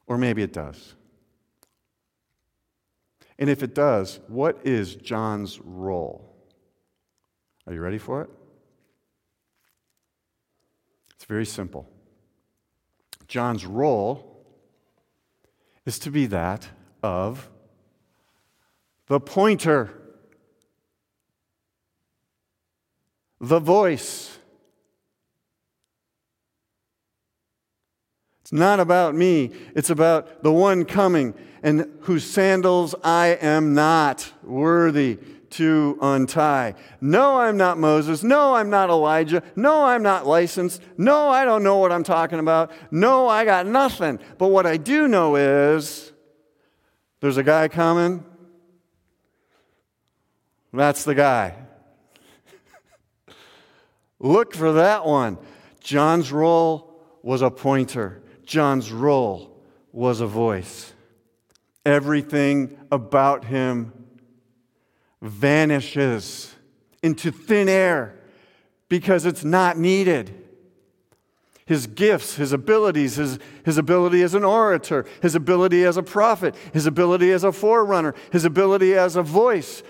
Or 0.10 0.18
maybe 0.18 0.42
it 0.42 0.52
does. 0.52 0.96
And 3.38 3.48
if 3.50 3.64
it 3.64 3.74
does, 3.74 4.20
what 4.28 4.60
is 4.66 4.96
John's 4.96 5.60
role? 5.62 6.36
Are 7.68 7.74
you 7.74 7.80
ready 7.80 8.00
for 8.00 8.24
it? 8.24 8.30
It's 11.16 11.26
very 11.26 11.46
simple. 11.46 11.88
John's 13.28 13.68
role 13.68 14.44
is 15.86 16.00
to 16.00 16.10
be 16.10 16.26
that 16.26 16.68
of 17.04 17.48
the 19.06 19.20
pointer, 19.20 19.92
the 23.40 23.60
voice. 23.60 24.39
It's 28.50 28.54
not 28.60 28.80
about 28.80 29.14
me, 29.14 29.52
it's 29.76 29.92
about 29.92 30.42
the 30.42 30.52
one 30.52 30.84
coming 30.84 31.36
and 31.62 31.86
whose 32.02 32.24
sandals 32.24 32.96
I 33.04 33.38
am 33.40 33.76
not 33.76 34.32
worthy 34.42 35.20
to 35.52 36.00
untie. 36.02 36.74
No, 37.00 37.42
I'm 37.42 37.58
not 37.58 37.78
Moses. 37.78 38.24
No, 38.24 38.56
I'm 38.56 38.72
not 38.72 38.90
Elijah. 38.90 39.44
No, 39.56 39.86
I'm 39.86 40.02
not 40.02 40.26
licensed. 40.26 40.82
No, 40.98 41.30
I 41.30 41.46
don't 41.46 41.62
know 41.62 41.78
what 41.78 41.92
I'm 41.92 42.02
talking 42.02 42.40
about. 42.40 42.72
No, 42.90 43.28
I 43.28 43.46
got 43.46 43.68
nothing. 43.68 44.18
But 44.40 44.48
what 44.48 44.66
I 44.66 44.78
do 44.78 45.08
know 45.08 45.36
is 45.36 46.12
there's 47.20 47.38
a 47.38 47.44
guy 47.44 47.68
coming. 47.68 48.26
That's 50.74 51.04
the 51.04 51.14
guy. 51.14 51.54
Look 54.20 54.56
for 54.56 54.72
that 54.72 55.06
one. 55.06 55.38
John's 55.82 56.32
role 56.32 56.90
was 57.22 57.44
a 57.44 57.52
pointer, 57.52 58.24
John's 58.50 58.92
role 58.92 59.56
was 59.92 60.22
a 60.22 60.26
voice. 60.26 60.92
Everything 61.86 62.76
about 62.92 63.46
him 63.46 63.94
vanishes 65.22 66.56
into 67.04 67.32
thin 67.32 67.70
air 67.70 68.16
because 68.90 69.28
it's 69.28 69.44
not 69.44 69.78
needed. 69.78 70.34
His 71.68 71.86
gifts, 71.86 72.38
his 72.38 72.52
abilities, 72.52 73.18
his, 73.18 73.38
his 73.64 73.78
ability 73.78 74.24
as 74.24 74.34
an 74.34 74.44
orator, 74.44 75.06
his 75.22 75.36
ability 75.36 75.86
as 75.86 75.96
a 75.96 76.04
prophet, 76.04 76.56
his 76.74 76.88
ability 76.88 77.32
as 77.32 77.44
a 77.44 77.52
forerunner, 77.52 78.16
his 78.32 78.46
ability 78.46 78.96
as 78.96 79.16
a 79.16 79.22
voice 79.22 79.84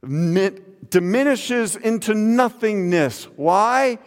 diminishes 0.00 1.76
into 1.76 2.14
nothingness. 2.14 3.24
Why? 3.36 3.98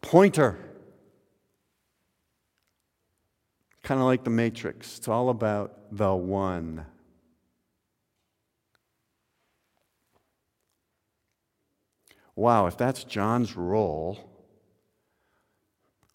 Pointer. 0.00 0.67
Kind 3.88 4.02
of 4.02 4.06
like 4.06 4.22
the 4.22 4.28
Matrix, 4.28 4.98
it's 4.98 5.08
all 5.08 5.30
about 5.30 5.74
the 5.90 6.14
one. 6.14 6.84
wow, 12.34 12.66
if 12.66 12.76
that's 12.76 13.02
John's 13.02 13.56
role, 13.56 14.18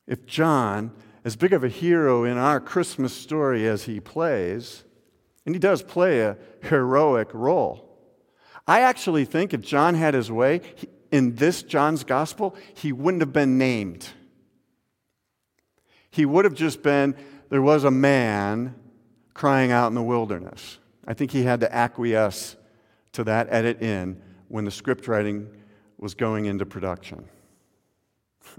if 0.06 0.28
John, 0.28 0.92
as 1.26 1.36
big 1.36 1.52
of 1.52 1.64
a 1.64 1.68
hero 1.68 2.26
in 2.26 2.38
our 2.38 2.60
Christmas 2.60 3.12
story 3.12 3.68
as 3.68 3.86
he 3.86 4.00
plays, 4.00 4.84
and 5.44 5.56
he 5.56 5.60
does 5.60 5.82
play 5.82 6.22
a 6.22 6.38
heroic 6.62 7.34
role, 7.34 7.90
I 8.68 8.82
actually 8.82 9.26
think 9.26 9.52
if 9.52 9.62
John 9.62 9.96
had 9.96 10.14
his 10.14 10.32
way 10.32 10.62
in 11.12 11.38
this 11.38 11.64
John's 11.64 12.04
gospel, 12.04 12.56
he 12.76 12.92
wouldn't 12.92 13.22
have 13.22 13.34
been 13.34 13.58
named. 13.58 14.10
He 16.12 16.28
would 16.28 16.46
have 16.46 16.54
just 16.54 16.84
been, 16.84 17.16
there 17.54 17.62
was 17.62 17.84
a 17.84 17.92
man 17.92 18.74
crying 19.36 19.72
out 19.72 19.86
in 19.86 19.94
the 19.94 20.02
wilderness. 20.02 20.80
I 21.06 21.14
think 21.14 21.30
he 21.30 21.44
had 21.44 21.60
to 21.60 21.72
acquiesce 21.72 22.56
to 23.12 23.24
that 23.26 23.46
edit 23.52 23.80
in 23.80 24.20
when 24.48 24.66
the 24.66 24.72
script 24.72 25.08
writing 25.08 25.48
was 26.00 26.16
going 26.16 26.46
into 26.46 26.66
production. 26.66 27.26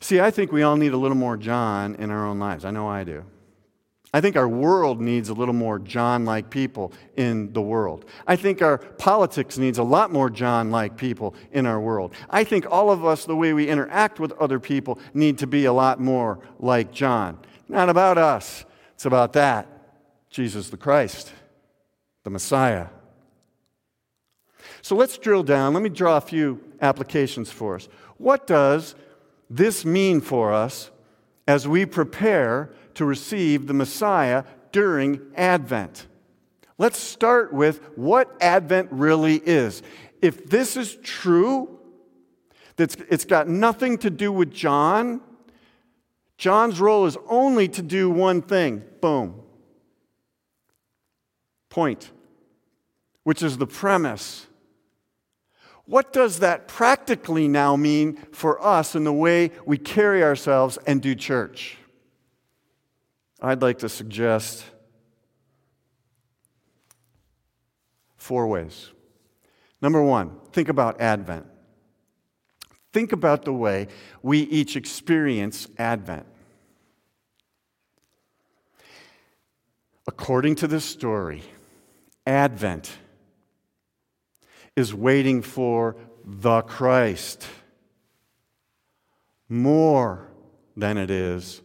See, 0.00 0.20
I 0.20 0.30
think 0.30 0.52
we 0.52 0.62
all 0.62 0.76
need 0.76 0.92
a 0.92 0.96
little 0.96 1.16
more 1.16 1.36
John 1.36 1.96
in 1.96 2.12
our 2.12 2.24
own 2.24 2.38
lives. 2.38 2.64
I 2.64 2.70
know 2.70 2.86
I 2.86 3.02
do. 3.02 3.24
I 4.14 4.20
think 4.20 4.36
our 4.36 4.48
world 4.48 5.00
needs 5.00 5.28
a 5.28 5.34
little 5.34 5.52
more 5.52 5.80
John 5.80 6.24
like 6.24 6.48
people 6.48 6.92
in 7.16 7.52
the 7.52 7.60
world. 7.60 8.04
I 8.28 8.36
think 8.36 8.62
our 8.62 8.78
politics 8.78 9.58
needs 9.58 9.78
a 9.78 9.82
lot 9.82 10.12
more 10.12 10.30
John 10.30 10.70
like 10.70 10.96
people 10.96 11.34
in 11.50 11.66
our 11.66 11.80
world. 11.80 12.14
I 12.30 12.44
think 12.44 12.64
all 12.70 12.92
of 12.92 13.04
us, 13.04 13.24
the 13.24 13.34
way 13.34 13.52
we 13.52 13.68
interact 13.68 14.20
with 14.20 14.30
other 14.40 14.60
people, 14.60 15.00
need 15.14 15.38
to 15.38 15.48
be 15.48 15.64
a 15.64 15.72
lot 15.72 15.98
more 15.98 16.38
like 16.60 16.92
John. 16.92 17.40
Not 17.68 17.88
about 17.88 18.16
us, 18.16 18.64
it's 18.94 19.04
about 19.04 19.32
that 19.32 19.66
Jesus 20.30 20.70
the 20.70 20.76
Christ 20.76 21.32
the 22.22 22.30
Messiah. 22.30 22.86
So 24.80 24.96
let's 24.96 25.18
drill 25.18 25.42
down. 25.42 25.74
Let 25.74 25.82
me 25.82 25.90
draw 25.90 26.16
a 26.16 26.22
few 26.22 26.60
applications 26.80 27.50
for 27.50 27.74
us. 27.74 27.88
What 28.16 28.46
does 28.46 28.94
this 29.50 29.84
mean 29.84 30.20
for 30.20 30.52
us 30.52 30.90
as 31.46 31.68
we 31.68 31.84
prepare 31.84 32.70
to 32.94 33.04
receive 33.04 33.66
the 33.66 33.74
Messiah 33.74 34.44
during 34.72 35.20
Advent? 35.36 36.06
Let's 36.78 36.98
start 36.98 37.52
with 37.52 37.80
what 37.96 38.36
Advent 38.40 38.88
really 38.90 39.36
is. 39.36 39.82
If 40.20 40.48
this 40.48 40.76
is 40.76 40.96
true, 41.02 41.78
that 42.76 42.96
it's 43.08 43.24
got 43.24 43.48
nothing 43.48 43.98
to 43.98 44.10
do 44.10 44.32
with 44.32 44.50
John, 44.50 45.20
John's 46.36 46.80
role 46.80 47.06
is 47.06 47.16
only 47.28 47.68
to 47.68 47.82
do 47.82 48.10
one 48.10 48.42
thing 48.42 48.82
boom, 49.00 49.40
point, 51.68 52.10
which 53.22 53.42
is 53.42 53.58
the 53.58 53.66
premise. 53.66 54.46
What 55.86 56.12
does 56.12 56.38
that 56.38 56.66
practically 56.66 57.46
now 57.46 57.76
mean 57.76 58.16
for 58.32 58.62
us 58.64 58.94
in 58.94 59.04
the 59.04 59.12
way 59.12 59.52
we 59.66 59.76
carry 59.76 60.24
ourselves 60.24 60.78
and 60.86 61.00
do 61.02 61.14
church? 61.14 61.76
I'd 63.40 63.62
like 63.62 63.78
to 63.78 63.88
suggest 63.88 64.64
four 68.16 68.46
ways. 68.46 68.90
Number 69.82 70.02
one, 70.02 70.38
think 70.52 70.68
about 70.68 71.00
Advent. 71.00 71.46
Think 72.92 73.12
about 73.12 73.44
the 73.44 73.52
way 73.52 73.88
we 74.22 74.40
each 74.40 74.76
experience 74.76 75.68
Advent. 75.78 76.26
According 80.06 80.54
to 80.56 80.66
this 80.66 80.84
story, 80.84 81.42
Advent 82.26 82.96
is 84.76 84.94
waiting 84.94 85.42
for 85.42 85.96
the 86.24 86.62
Christ 86.62 87.46
more 89.48 90.28
than 90.76 90.96
it 90.96 91.10
is 91.10 91.60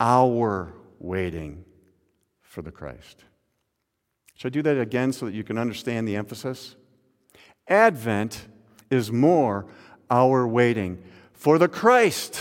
our 0.00 0.72
waiting 0.98 1.64
for 2.42 2.62
the 2.62 2.70
Christ. 2.70 3.24
Should 4.34 4.48
I 4.48 4.54
do 4.54 4.62
that 4.62 4.78
again 4.78 5.12
so 5.12 5.26
that 5.26 5.34
you 5.34 5.44
can 5.44 5.58
understand 5.58 6.06
the 6.06 6.16
emphasis? 6.16 6.76
Advent 7.68 8.46
is 8.90 9.10
more 9.10 9.66
our 10.10 10.46
waiting 10.46 11.02
for 11.32 11.58
the 11.58 11.68
Christ 11.68 12.40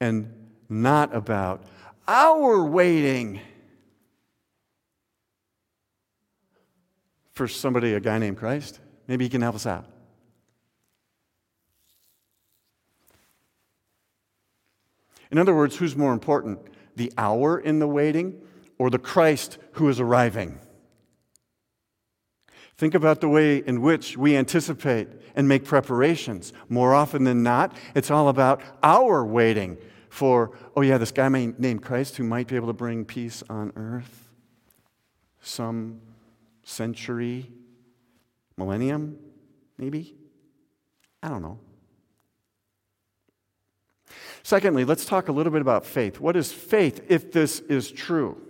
and 0.00 0.32
not 0.68 1.14
about 1.14 1.64
our 2.06 2.64
waiting 2.64 3.40
for 7.32 7.46
somebody, 7.46 7.94
a 7.94 8.00
guy 8.00 8.18
named 8.18 8.36
Christ. 8.36 8.80
Maybe 9.06 9.24
he 9.24 9.28
can 9.28 9.42
help 9.42 9.54
us 9.54 9.66
out. 9.66 9.86
In 15.30 15.38
other 15.38 15.54
words, 15.54 15.76
who's 15.76 15.96
more 15.96 16.12
important? 16.12 16.58
The 16.96 17.12
our 17.18 17.58
in 17.58 17.78
the 17.78 17.88
waiting 17.88 18.40
or 18.78 18.90
the 18.90 18.98
Christ 18.98 19.58
who 19.72 19.88
is 19.88 20.00
arriving? 20.00 20.58
Think 22.76 22.94
about 22.94 23.20
the 23.20 23.28
way 23.28 23.58
in 23.58 23.80
which 23.80 24.16
we 24.16 24.36
anticipate 24.36 25.08
and 25.34 25.48
make 25.48 25.64
preparations. 25.64 26.52
More 26.68 26.94
often 26.94 27.24
than 27.24 27.42
not, 27.42 27.76
it's 27.94 28.10
all 28.10 28.28
about 28.28 28.62
our 28.82 29.24
waiting 29.24 29.78
for, 30.08 30.56
oh, 30.76 30.82
yeah, 30.82 30.96
this 30.96 31.10
guy 31.10 31.28
named 31.28 31.82
Christ 31.82 32.16
who 32.16 32.24
might 32.24 32.46
be 32.46 32.56
able 32.56 32.68
to 32.68 32.72
bring 32.72 33.04
peace 33.04 33.42
on 33.50 33.72
earth 33.76 34.28
some 35.40 36.00
century, 36.62 37.50
millennium, 38.56 39.18
maybe? 39.76 40.14
I 41.22 41.28
don't 41.28 41.42
know. 41.42 41.58
Secondly, 44.48 44.82
let's 44.86 45.04
talk 45.04 45.28
a 45.28 45.32
little 45.32 45.52
bit 45.52 45.60
about 45.60 45.84
faith. 45.84 46.20
What 46.20 46.34
is 46.34 46.50
faith 46.50 47.04
if 47.10 47.32
this 47.32 47.60
is 47.60 47.90
true? 47.90 48.40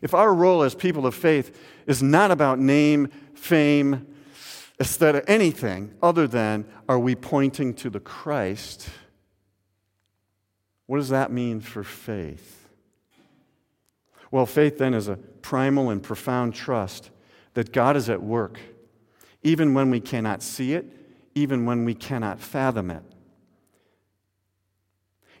If 0.00 0.14
our 0.14 0.32
role 0.32 0.62
as 0.62 0.76
people 0.76 1.06
of 1.06 1.14
faith 1.16 1.60
is 1.88 2.04
not 2.04 2.30
about 2.30 2.60
name, 2.60 3.08
fame, 3.34 4.06
aesthetic, 4.80 5.24
anything 5.26 5.92
other 6.00 6.28
than 6.28 6.66
are 6.88 7.00
we 7.00 7.16
pointing 7.16 7.74
to 7.74 7.90
the 7.90 7.98
Christ? 7.98 8.88
What 10.86 10.98
does 10.98 11.08
that 11.08 11.32
mean 11.32 11.58
for 11.60 11.82
faith? 11.82 12.68
Well, 14.30 14.46
faith 14.46 14.78
then 14.78 14.94
is 14.94 15.08
a 15.08 15.16
primal 15.16 15.90
and 15.90 16.00
profound 16.00 16.54
trust 16.54 17.10
that 17.54 17.72
God 17.72 17.96
is 17.96 18.08
at 18.08 18.22
work, 18.22 18.60
even 19.42 19.74
when 19.74 19.90
we 19.90 19.98
cannot 19.98 20.44
see 20.44 20.74
it, 20.74 20.86
even 21.34 21.66
when 21.66 21.84
we 21.84 21.94
cannot 21.94 22.38
fathom 22.38 22.92
it. 22.92 23.02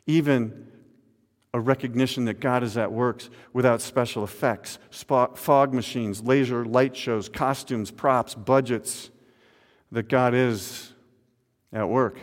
Even 0.06 0.66
a 1.52 1.60
recognition 1.60 2.26
that 2.26 2.38
God 2.38 2.62
is 2.62 2.76
at 2.76 2.92
work 2.92 3.22
without 3.52 3.80
special 3.80 4.24
effects, 4.24 4.78
fog 4.90 5.72
machines, 5.72 6.22
laser 6.22 6.64
light 6.64 6.96
shows, 6.96 7.28
costumes, 7.28 7.90
props, 7.90 8.34
budgets, 8.34 9.10
that 9.92 10.08
God 10.08 10.34
is 10.34 10.92
at 11.72 11.88
work. 11.88 12.18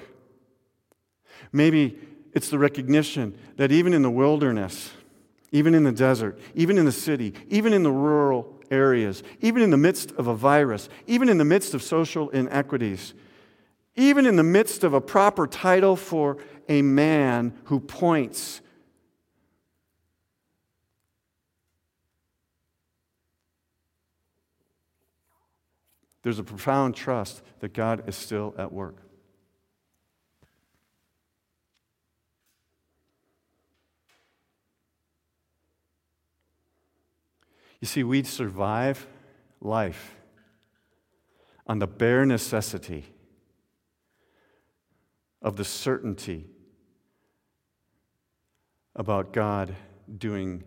Maybe 1.52 1.98
it's 2.34 2.50
the 2.50 2.60
recognition 2.60 3.38
that 3.58 3.72
even 3.72 3.94
in 3.94 4.02
the 4.02 4.12
wilderness, 4.12 4.92
even 5.52 5.74
in 5.74 5.84
the 5.84 5.92
desert, 5.92 6.40
even 6.56 6.78
in 6.78 6.86
the 6.86 6.92
city, 6.92 7.34
even 7.48 7.74
in 7.74 7.84
the 7.84 7.92
rural 7.92 8.60
areas, 8.72 9.24
even 9.40 9.62
in 9.62 9.70
the 9.70 9.78
midst 9.78 10.12
of 10.14 10.28
a 10.28 10.36
virus, 10.36 10.90
even 11.08 11.30
in 11.30 11.38
the 11.38 11.46
midst 11.46 11.74
of 11.74 11.82
social 11.84 12.30
inequities, 12.30 13.14
even 13.96 14.26
in 14.26 14.36
the 14.36 14.44
midst 14.44 14.84
of 14.84 14.94
a 14.94 15.02
proper 15.02 15.46
title 15.46 15.96
for 15.96 16.38
a 16.68 16.82
man 16.82 17.54
who 17.66 17.80
points 17.80 18.62
there's 26.24 26.40
a 26.40 26.44
profound 26.44 26.96
trust 26.96 27.42
that 27.60 27.74
God 27.74 28.08
is 28.08 28.16
still 28.16 28.56
at 28.58 28.72
work. 28.72 28.98
You 37.82 37.88
see, 37.88 38.04
we 38.04 38.24
survive 38.24 39.06
life 39.60 40.16
on 41.68 41.80
the 41.80 41.88
bare 41.88 42.26
necessity 42.26 43.06
of 45.42 45.58
the 45.58 45.66
certainty 45.66 46.48
about 48.96 49.34
God 49.34 49.76
doing 50.18 50.64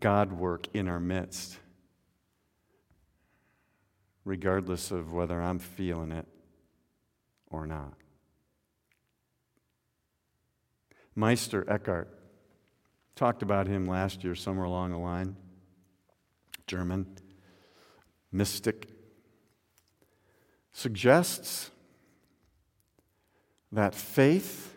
God 0.00 0.32
work 0.32 0.66
in 0.74 0.88
our 0.88 1.00
midst, 1.00 1.58
regardless 4.24 4.90
of 4.90 5.12
whether 5.12 5.40
I'm 5.40 5.58
feeling 5.58 6.12
it 6.12 6.26
or 7.50 7.66
not. 7.66 7.94
Meister 11.14 11.68
Eckhart 11.68 12.08
talked 13.16 13.42
about 13.42 13.66
him 13.66 13.86
last 13.86 14.22
year, 14.24 14.34
somewhere 14.34 14.66
along 14.66 14.90
the 14.92 14.98
line. 14.98 15.36
German 16.66 17.06
mystic, 18.32 18.88
suggests 20.72 21.70
that 23.72 23.94
faith 23.94 24.74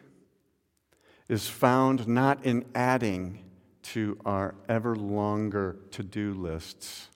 is 1.33 1.49
found 1.49 2.07
not 2.07 2.45
in 2.45 2.63
adding 2.73 3.43
to 3.81 4.17
our 4.25 4.55
ever 4.69 4.95
longer 4.95 5.77
to 5.91 6.03
do 6.03 6.33
lists, 6.33 7.09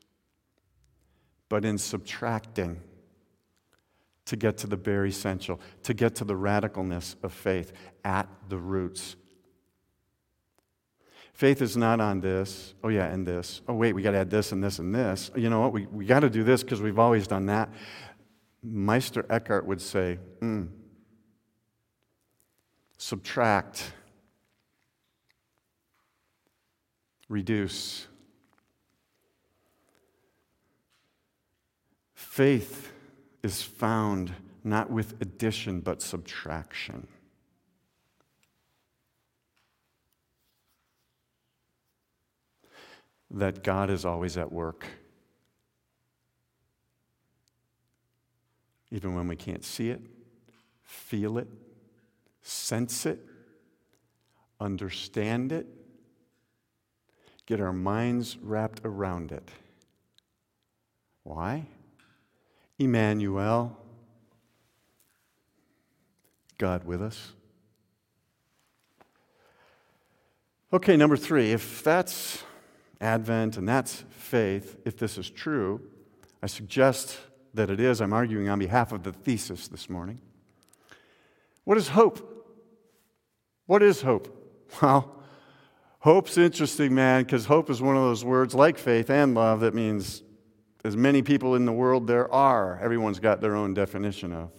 but 1.48 1.64
in 1.64 1.78
subtracting 1.78 2.82
to 4.26 4.36
get 4.36 4.58
to 4.58 4.68
the 4.68 4.76
bare 4.76 5.06
essential, 5.06 5.62
to 5.84 5.94
get 5.94 6.16
to 6.16 6.26
the 6.26 6.34
radicalness 6.34 7.16
of 7.24 7.32
faith 7.32 7.72
at 8.04 8.28
the 8.50 8.58
roots 8.58 9.16
Faith 11.38 11.62
is 11.62 11.78
not 11.78 12.02
on 12.02 12.20
this. 12.20 12.74
Oh, 12.84 12.88
yeah, 12.88 13.06
and 13.06 13.24
this. 13.24 13.62
Oh, 13.68 13.76
wait, 13.76 13.94
we 13.94 14.02
got 14.02 14.10
to 14.10 14.18
add 14.18 14.32
this 14.32 14.52
and 14.54 14.64
this 14.64 14.80
and 14.80 14.96
this. 14.96 15.30
You 15.36 15.52
know 15.52 15.60
what? 15.60 15.72
We, 15.72 15.86
we 15.86 16.04
got 16.04 16.22
to 16.22 16.32
do 16.32 16.44
this 16.44 16.64
because 16.64 16.82
we've 16.82 16.98
always 16.98 17.28
done 17.28 17.46
that. 17.46 17.70
Meister 18.64 19.24
Eckhart 19.30 19.68
would 19.68 19.80
say, 19.80 20.18
mm, 20.42 20.68
subtract, 22.98 23.94
reduce. 27.30 28.08
Faith 32.14 32.92
is 33.44 33.62
found 33.62 34.34
not 34.64 34.90
with 34.90 35.22
addition 35.22 35.80
but 35.82 36.02
subtraction. 36.02 37.08
that 43.32 43.64
God 43.64 43.90
is 43.90 44.06
always 44.06 44.38
at 44.38 44.52
work. 44.52 44.86
Even 48.90 49.16
when 49.16 49.28
we 49.28 49.36
can't 49.36 49.66
see 49.66 49.90
it, 49.90 50.02
feel 50.84 51.38
it, 51.38 51.48
sense 52.42 53.06
it, 53.06 53.20
understand 54.62 55.52
it, 55.52 55.68
get 57.48 57.60
our 57.60 57.74
minds 57.74 58.38
wrapped 58.44 58.82
around 58.86 59.32
it. 59.32 59.50
Why? 61.24 61.66
Emmanuel, 62.78 63.76
God 66.60 66.84
with 66.84 67.02
us. 67.02 67.32
Okay, 70.72 70.96
number 70.96 71.18
three, 71.18 71.52
if 71.52 71.82
that's 71.82 72.44
Advent, 73.00 73.58
and 73.58 73.68
that's 73.68 74.04
faith. 74.10 74.78
If 74.86 74.98
this 74.98 75.18
is 75.18 75.30
true, 75.30 75.82
I 76.42 76.48
suggest 76.48 77.18
that 77.54 77.70
it 77.70 77.80
is. 77.80 78.02
I'm 78.02 78.14
arguing 78.14 78.50
on 78.50 78.60
behalf 78.60 78.92
of 78.92 79.04
the 79.04 79.14
thesis 79.14 79.68
this 79.68 79.90
morning. 79.90 80.20
What 81.64 81.78
is 81.78 81.90
hope? 81.90 82.48
What 83.66 83.84
is 83.84 84.02
hope? 84.02 84.34
Well, 84.82 85.16
hope's 86.08 86.38
interesting, 86.38 86.96
man, 86.96 87.24
because 87.24 87.48
hope 87.48 87.70
is 87.70 87.82
one 87.82 87.98
of 87.98 88.02
those 88.02 88.24
words 88.24 88.56
like 88.56 88.78
faith 88.78 89.10
and 89.10 89.36
love 89.36 89.60
that 89.60 89.74
means 89.74 90.24
as 90.86 90.96
many 90.96 91.22
people 91.22 91.54
in 91.54 91.66
the 91.66 91.74
world 91.74 92.08
there 92.08 92.34
are. 92.34 92.80
Everyone's 92.82 93.20
got 93.20 93.42
their 93.42 93.58
own 93.58 93.74
definition 93.74 94.32
of. 94.32 94.50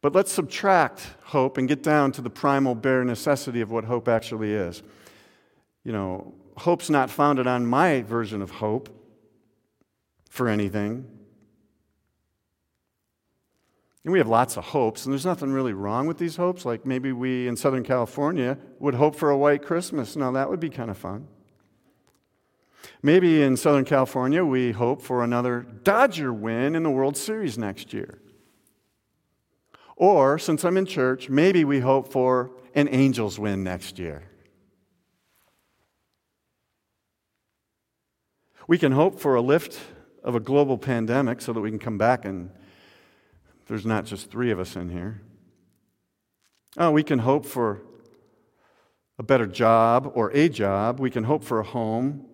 But 0.00 0.14
let's 0.14 0.32
subtract 0.32 1.06
hope 1.24 1.58
and 1.58 1.68
get 1.68 1.82
down 1.82 2.12
to 2.12 2.22
the 2.22 2.30
primal 2.30 2.74
bare 2.74 3.04
necessity 3.04 3.60
of 3.60 3.70
what 3.70 3.84
hope 3.84 4.08
actually 4.08 4.54
is 4.54 4.82
you 5.84 5.92
know, 5.92 6.32
hope's 6.56 6.88
not 6.88 7.10
founded 7.10 7.46
on 7.46 7.66
my 7.66 8.00
version 8.00 8.40
of 8.40 8.50
hope 8.52 8.88
for 10.30 10.48
anything. 10.48 11.04
And 14.04 14.12
we 14.12 14.18
have 14.18 14.28
lots 14.28 14.56
of 14.56 14.64
hopes, 14.64 15.04
and 15.04 15.12
there's 15.12 15.24
nothing 15.24 15.52
really 15.52 15.72
wrong 15.72 16.08
with 16.08 16.18
these 16.18 16.36
hopes. 16.36 16.64
Like 16.64 16.84
maybe 16.84 17.12
we 17.12 17.46
in 17.46 17.56
Southern 17.56 17.84
California 17.84 18.58
would 18.80 18.94
hope 18.94 19.14
for 19.14 19.30
a 19.30 19.38
white 19.38 19.62
Christmas. 19.62 20.16
Now, 20.16 20.32
that 20.32 20.50
would 20.50 20.58
be 20.58 20.70
kind 20.70 20.90
of 20.90 20.98
fun. 20.98 21.28
Maybe 23.00 23.42
in 23.42 23.56
Southern 23.56 23.84
California, 23.84 24.44
we 24.44 24.72
hope 24.72 25.02
for 25.02 25.22
another 25.22 25.60
Dodger 25.84 26.32
win 26.32 26.74
in 26.74 26.82
the 26.82 26.90
World 26.90 27.16
Series 27.16 27.56
next 27.56 27.92
year. 27.92 28.18
Or, 29.94 30.36
since 30.38 30.64
I'm 30.64 30.76
in 30.76 30.86
church, 30.86 31.28
maybe 31.28 31.64
we 31.64 31.78
hope 31.78 32.12
for 32.12 32.50
an 32.74 32.88
Angels 32.88 33.38
win 33.38 33.62
next 33.62 34.00
year. 34.00 34.24
We 38.66 38.78
can 38.78 38.92
hope 38.92 39.20
for 39.20 39.36
a 39.36 39.40
lift 39.40 39.78
of 40.24 40.34
a 40.34 40.40
global 40.40 40.78
pandemic 40.78 41.40
so 41.40 41.52
that 41.52 41.60
we 41.60 41.70
can 41.70 41.78
come 41.78 41.98
back 41.98 42.24
and 42.24 42.50
there's 43.66 43.86
not 43.86 44.04
just 44.04 44.30
three 44.30 44.50
of 44.50 44.58
us 44.58 44.76
in 44.76 44.90
here. 44.90 45.22
Oh, 46.76 46.90
we 46.90 47.02
can 47.02 47.18
hope 47.18 47.44
for 47.44 47.82
a 49.18 49.22
better 49.22 49.46
job 49.46 50.10
or 50.14 50.30
a 50.32 50.48
job. 50.48 50.98
We 50.98 51.10
can 51.10 51.24
hope 51.24 51.44
for 51.44 51.60
a 51.60 51.64
home. 51.64 52.26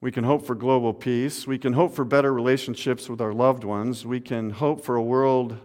We 0.00 0.10
can 0.10 0.24
hope 0.24 0.46
for 0.46 0.54
global 0.54 0.94
peace. 0.94 1.46
We 1.46 1.58
can 1.58 1.74
hope 1.74 1.94
for 1.94 2.04
better 2.04 2.32
relationships 2.32 3.08
with 3.08 3.20
our 3.20 3.34
loved 3.34 3.64
ones. 3.64 4.06
We 4.06 4.20
can 4.20 4.50
hope 4.50 4.82
for 4.82 4.96
a 4.96 5.02
world 5.02 5.58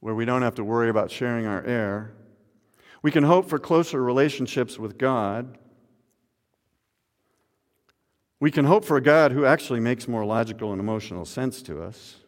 where 0.00 0.14
we 0.14 0.24
don't 0.24 0.42
have 0.42 0.54
to 0.54 0.64
worry 0.64 0.88
about 0.88 1.10
sharing 1.10 1.46
our 1.46 1.62
air. 1.64 2.14
We 3.02 3.10
can 3.10 3.24
hope 3.24 3.48
for 3.48 3.58
closer 3.58 4.02
relationships 4.02 4.78
with 4.78 4.96
God. 4.96 5.58
We 8.40 8.50
can 8.50 8.64
hope 8.64 8.84
for 8.84 8.96
a 8.96 9.02
God 9.02 9.32
who 9.32 9.44
actually 9.44 9.80
makes 9.80 10.08
more 10.08 10.24
logical 10.24 10.72
and 10.72 10.80
emotional 10.80 11.24
sense 11.24 11.62
to 11.62 11.82
us. 11.82 12.21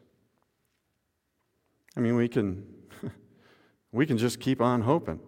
I 1.96 2.00
mean, 2.00 2.16
we 2.16 2.28
can, 2.28 2.64
we 3.92 4.06
can 4.06 4.18
just 4.18 4.40
keep 4.40 4.60
on 4.60 4.82
hoping. 4.82 5.20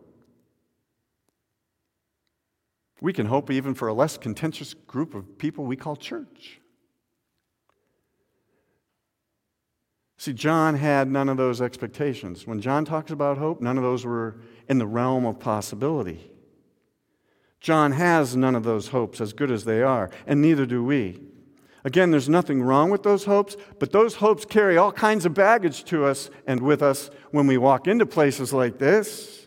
We 3.00 3.12
can 3.12 3.26
hope 3.26 3.50
even 3.50 3.74
for 3.74 3.88
a 3.88 3.94
less 3.94 4.16
contentious 4.16 4.74
group 4.74 5.14
of 5.14 5.38
people 5.38 5.64
we 5.64 5.76
call 5.76 5.96
church. 5.96 6.60
See, 10.18 10.32
John 10.32 10.76
had 10.76 11.10
none 11.10 11.28
of 11.28 11.36
those 11.36 11.60
expectations. 11.60 12.46
When 12.46 12.60
John 12.60 12.84
talks 12.84 13.10
about 13.10 13.36
hope, 13.36 13.60
none 13.60 13.76
of 13.76 13.84
those 13.84 14.04
were 14.04 14.40
in 14.68 14.78
the 14.78 14.86
realm 14.86 15.26
of 15.26 15.38
possibility. 15.38 16.32
John 17.60 17.92
has 17.92 18.34
none 18.34 18.54
of 18.54 18.64
those 18.64 18.88
hopes, 18.88 19.20
as 19.20 19.32
good 19.32 19.50
as 19.50 19.64
they 19.64 19.82
are, 19.82 20.10
and 20.26 20.40
neither 20.40 20.66
do 20.66 20.82
we. 20.82 21.20
Again, 21.86 22.10
there's 22.10 22.28
nothing 22.28 22.64
wrong 22.64 22.90
with 22.90 23.04
those 23.04 23.26
hopes, 23.26 23.56
but 23.78 23.92
those 23.92 24.16
hopes 24.16 24.44
carry 24.44 24.76
all 24.76 24.90
kinds 24.90 25.24
of 25.24 25.34
baggage 25.34 25.84
to 25.84 26.04
us 26.04 26.30
and 26.44 26.60
with 26.60 26.82
us 26.82 27.10
when 27.30 27.46
we 27.46 27.58
walk 27.58 27.86
into 27.86 28.04
places 28.04 28.52
like 28.52 28.78
this. 28.78 29.46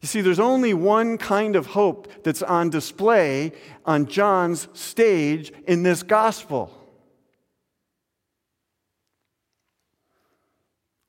You 0.00 0.06
see, 0.06 0.20
there's 0.20 0.38
only 0.38 0.74
one 0.74 1.18
kind 1.18 1.56
of 1.56 1.66
hope 1.66 2.22
that's 2.22 2.40
on 2.44 2.70
display 2.70 3.50
on 3.84 4.06
John's 4.06 4.68
stage 4.74 5.52
in 5.66 5.82
this 5.82 6.04
gospel. 6.04 6.72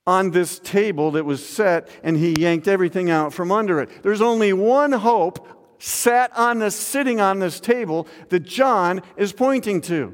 On 0.08 0.32
this 0.32 0.58
table 0.58 1.12
that 1.12 1.24
was 1.24 1.48
set, 1.48 1.88
and 2.02 2.18
he 2.18 2.34
yanked 2.39 2.68
everything 2.68 3.12
out 3.12 3.32
from 3.32 3.52
under 3.52 3.80
it. 3.80 4.02
There's 4.02 4.22
only 4.22 4.54
one 4.54 4.92
hope 4.92 5.59
sat 5.80 6.36
on 6.38 6.60
this, 6.60 6.76
sitting 6.76 7.20
on 7.20 7.39
this 7.39 7.60
table 7.60 8.08
that 8.30 8.42
John 8.42 9.02
is 9.18 9.34
pointing 9.34 9.82
to. 9.82 10.13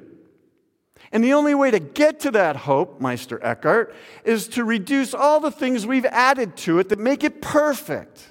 And 1.12 1.24
the 1.24 1.34
only 1.34 1.56
way 1.56 1.72
to 1.72 1.80
get 1.80 2.20
to 2.22 2.32
that 2.32 2.56
hope, 2.56 3.00
Meister 3.00 3.44
Eckhart, 3.44 3.96
is 4.24 4.48
to 4.50 4.64
reduce 4.64 5.14
all 5.14 5.40
the 5.40 5.52
things 5.52 5.86
we've 5.86 6.06
added 6.06 6.56
to 6.58 6.80
it 6.80 6.90
that 6.90 7.00
make 7.00 7.24
it 7.24 7.42
perfect. 7.42 8.28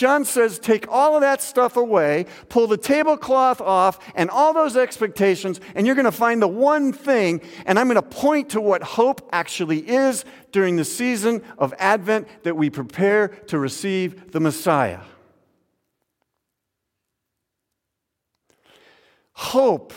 John 0.00 0.24
says, 0.24 0.58
take 0.58 0.88
all 0.88 1.14
of 1.14 1.20
that 1.20 1.42
stuff 1.42 1.76
away, 1.76 2.24
pull 2.48 2.66
the 2.66 2.78
tablecloth 2.78 3.60
off, 3.60 3.98
and 4.14 4.30
all 4.30 4.54
those 4.54 4.74
expectations, 4.74 5.60
and 5.74 5.86
you're 5.86 5.94
going 5.94 6.06
to 6.06 6.10
find 6.10 6.40
the 6.40 6.48
one 6.48 6.90
thing, 6.90 7.42
and 7.66 7.78
I'm 7.78 7.86
going 7.86 7.96
to 7.96 8.02
point 8.02 8.48
to 8.52 8.62
what 8.62 8.82
hope 8.82 9.28
actually 9.30 9.86
is 9.86 10.24
during 10.52 10.76
the 10.76 10.86
season 10.86 11.42
of 11.58 11.74
Advent 11.78 12.28
that 12.44 12.56
we 12.56 12.70
prepare 12.70 13.28
to 13.48 13.58
receive 13.58 14.32
the 14.32 14.40
Messiah. 14.40 15.00
Hope, 19.34 19.92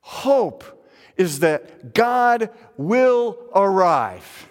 hope 0.00 0.88
is 1.18 1.40
that 1.40 1.92
God 1.92 2.48
will 2.78 3.36
arrive. 3.54 4.48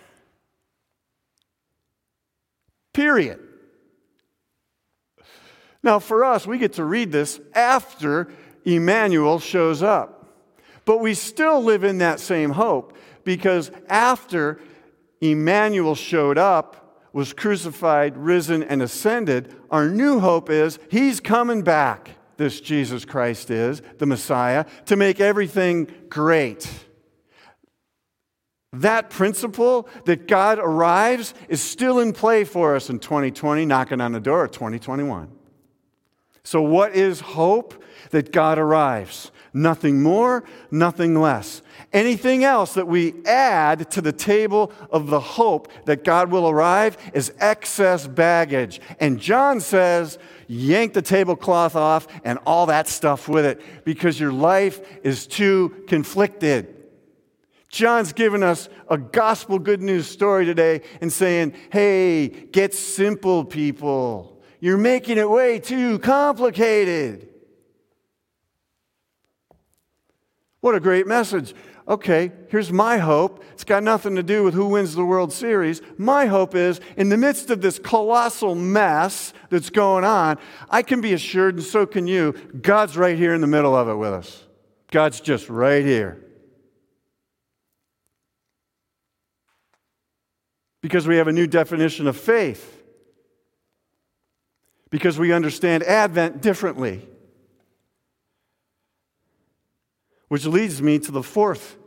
Period. 2.94 3.40
Now, 5.84 6.00
for 6.00 6.24
us, 6.24 6.48
we 6.48 6.58
get 6.58 6.74
to 6.74 6.86
read 6.86 7.12
this 7.12 7.40
after 7.54 8.30
Emmanuel 8.64 9.40
shows 9.40 9.84
up. 9.84 10.26
But 10.86 11.00
we 11.00 11.14
still 11.14 11.62
live 11.62 11.84
in 11.84 12.00
that 12.00 12.20
same 12.20 12.52
hope 12.52 12.98
because 13.24 13.72
after 13.88 14.60
Emmanuel 15.22 15.96
showed 15.96 16.38
up, 16.38 16.80
was 17.14 17.32
crucified, 17.32 18.18
risen, 18.18 18.64
and 18.64 18.82
ascended, 18.82 19.56
our 19.70 19.88
new 19.88 20.20
hope 20.20 20.50
is 20.50 20.80
he's 20.90 21.20
coming 21.20 21.62
back, 21.62 22.10
this 22.38 22.60
Jesus 22.60 23.06
Christ 23.06 23.52
is, 23.52 23.82
the 24.00 24.08
Messiah, 24.08 24.66
to 24.88 24.96
make 24.96 25.20
everything 25.20 25.88
great. 26.10 26.68
That 28.74 29.12
principle 29.12 29.88
that 30.06 30.28
God 30.28 30.58
arrives 30.58 31.36
is 31.48 31.62
still 31.62 32.00
in 32.00 32.12
play 32.12 32.44
for 32.44 32.76
us 32.76 32.90
in 32.90 32.98
2020, 32.98 33.66
knocking 33.66 34.02
on 34.02 34.12
the 34.12 34.20
door 34.20 34.46
of 34.46 34.52
2021. 34.52 35.30
So, 36.44 36.62
what 36.62 36.96
is 36.96 37.20
hope? 37.22 37.84
That 38.12 38.32
God 38.32 38.60
arrives. 38.60 39.32
Nothing 39.54 40.02
more, 40.04 40.44
nothing 40.72 41.20
less. 41.20 41.62
Anything 41.92 42.44
else 42.44 42.74
that 42.74 42.88
we 42.88 43.14
add 43.26 43.90
to 43.92 44.02
the 44.02 44.12
table 44.12 44.72
of 44.92 45.08
the 45.08 45.20
hope 45.20 45.72
that 45.86 46.04
God 46.04 46.32
will 46.32 46.50
arrive 46.50 46.98
is 47.14 47.34
excess 47.40 48.08
baggage. 48.08 48.82
And 49.00 49.20
John 49.20 49.62
says, 49.62 50.18
yank 50.48 50.94
the 50.94 51.04
tablecloth 51.04 51.76
off 51.76 52.08
and 52.24 52.40
all 52.48 52.66
that 52.66 52.88
stuff 52.88 53.28
with 53.28 53.46
it 53.46 53.62
because 53.86 54.20
your 54.20 54.34
life 54.34 54.82
is 55.04 55.28
too 55.28 55.84
conflicted. 55.88 56.76
John's 57.70 58.14
given 58.14 58.42
us 58.44 58.70
a 58.90 58.98
gospel 58.98 59.60
good 59.60 59.82
news 59.82 60.08
story 60.08 60.46
today 60.46 60.82
and 61.00 61.14
saying, 61.14 61.54
hey, 61.72 62.28
get 62.28 62.74
simple, 62.74 63.46
people. 63.46 64.33
You're 64.64 64.78
making 64.78 65.18
it 65.18 65.30
way 65.30 65.60
too 65.60 66.00
complicated. 66.00 67.28
What 70.62 70.74
a 70.74 70.80
great 70.80 71.06
message. 71.06 71.54
Okay, 71.86 72.32
here's 72.48 72.72
my 72.72 72.98
hope. 72.98 73.44
It's 73.52 73.66
got 73.66 73.84
nothing 73.84 74.16
to 74.16 74.24
do 74.24 74.42
with 74.42 74.54
who 74.54 74.68
wins 74.68 74.96
the 74.96 75.04
World 75.04 75.34
Series. 75.34 75.82
My 75.98 76.28
hope 76.28 76.56
is 76.56 76.80
in 76.96 77.10
the 77.10 77.18
midst 77.18 77.50
of 77.50 77.60
this 77.60 77.78
colossal 77.78 78.56
mess 78.56 79.34
that's 79.50 79.70
going 79.70 80.06
on, 80.06 80.38
I 80.70 80.82
can 80.82 81.02
be 81.02 81.12
assured, 81.12 81.56
and 81.56 81.64
so 81.66 81.86
can 81.86 82.08
you, 82.08 82.32
God's 82.62 82.96
right 82.96 83.18
here 83.18 83.34
in 83.34 83.42
the 83.42 83.48
middle 83.48 83.76
of 83.76 83.90
it 83.90 83.96
with 83.96 84.14
us. 84.14 84.46
God's 84.92 85.20
just 85.20 85.50
right 85.50 85.84
here. 85.84 86.24
Because 90.82 91.06
we 91.06 91.18
have 91.18 91.28
a 91.28 91.34
new 91.34 91.48
definition 91.48 92.08
of 92.08 92.16
faith 92.16 92.83
because 94.94 95.18
we 95.18 95.34
understand 95.34 95.82
Advent 95.82 96.40
differently. 96.40 97.02
Which 100.28 100.46
leads 100.46 100.84
me 100.84 101.00
to 101.00 101.12
the 101.12 101.24
fourth 101.24 101.78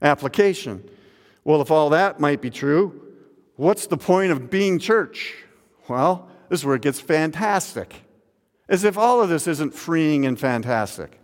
application. 0.00 0.88
Well, 1.44 1.60
if 1.60 1.70
all 1.70 1.90
that 1.90 2.20
might 2.20 2.40
be 2.40 2.48
true, 2.48 2.98
what's 3.56 3.88
the 3.88 3.98
point 3.98 4.32
of 4.32 4.48
being 4.48 4.78
church? 4.78 5.34
Well, 5.86 6.30
this 6.48 6.60
is 6.60 6.64
where 6.64 6.76
it 6.76 6.80
gets 6.80 6.98
fantastic. 6.98 7.92
As 8.70 8.84
if 8.84 8.96
all 8.96 9.20
of 9.20 9.28
this 9.28 9.46
isn't 9.46 9.74
freeing 9.74 10.24
and 10.24 10.40
fantastic. 10.40 11.20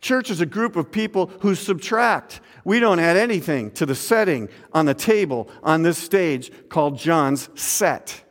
Church 0.00 0.28
is 0.28 0.40
a 0.40 0.46
group 0.46 0.74
of 0.74 0.90
people 0.90 1.26
who 1.38 1.54
subtract. 1.54 2.40
We 2.64 2.80
don't 2.80 2.98
add 2.98 3.16
anything 3.16 3.70
to 3.72 3.86
the 3.86 3.94
setting 3.94 4.48
on 4.72 4.86
the 4.86 4.94
table 4.94 5.48
on 5.62 5.84
this 5.84 5.98
stage 5.98 6.50
called 6.68 6.98
John's 6.98 7.48
set. 7.54 8.24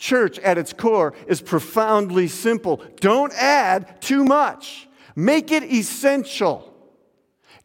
Church, 0.00 0.38
at 0.38 0.56
its 0.56 0.72
core, 0.72 1.12
is 1.26 1.42
profoundly 1.42 2.26
simple. 2.26 2.82
Don't 3.00 3.34
add 3.34 4.00
too 4.00 4.24
much, 4.24 4.88
make 5.14 5.52
it 5.52 5.62
essential. 5.62 6.74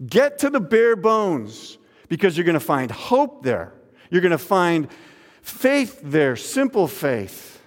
Get 0.06 0.40
to 0.40 0.50
the 0.50 0.60
bare 0.60 0.98
bones 0.98 1.78
because 2.10 2.36
you're 2.38 2.44
going 2.44 2.56
to 2.56 2.60
find 2.60 2.92
hope 2.92 3.44
there. 3.44 3.74
You're 4.12 4.22
going 4.22 4.34
to 4.34 4.38
find 4.38 4.90
faith 5.42 6.02
there, 6.04 6.36
simple 6.36 6.90
faith. 6.90 7.62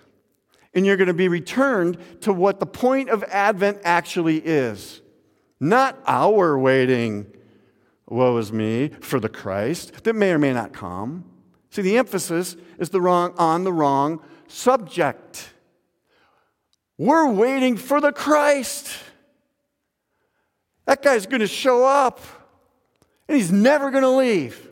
And 0.74 0.85
you're 0.85 0.98
going 0.98 1.09
to 1.09 1.14
be 1.14 1.28
returned 1.28 1.96
to 2.20 2.33
what 2.35 2.61
the 2.61 2.66
point 2.66 3.09
of 3.09 3.24
Advent 3.24 3.78
actually 3.85 4.37
is. 4.37 5.00
Not 5.59 5.98
our 6.07 6.59
waiting, 6.59 7.26
woe 8.07 8.37
is 8.37 8.52
me, 8.52 8.90
for 9.00 9.18
the 9.18 9.31
Christ 9.31 10.04
that 10.04 10.14
may 10.14 10.31
or 10.31 10.38
may 10.38 10.52
not 10.52 10.74
come. 10.74 11.24
See, 11.70 11.81
the 11.81 11.96
emphasis 11.96 12.54
is 12.78 12.90
the 12.90 13.00
wrong, 13.00 13.33
on 13.38 13.64
the 13.64 13.72
wrong 13.72 14.20
subject. 14.48 15.52
We're 16.96 17.30
waiting 17.30 17.76
for 17.76 18.00
the 18.00 18.12
Christ. 18.12 18.98
That 20.87 21.02
guy's 21.02 21.26
going 21.26 21.40
to 21.40 21.46
show 21.46 21.84
up 21.84 22.20
and 23.28 23.37
he's 23.37 23.52
never 23.52 23.90
going 23.90 24.02
to 24.02 24.11
leave. 24.11 24.68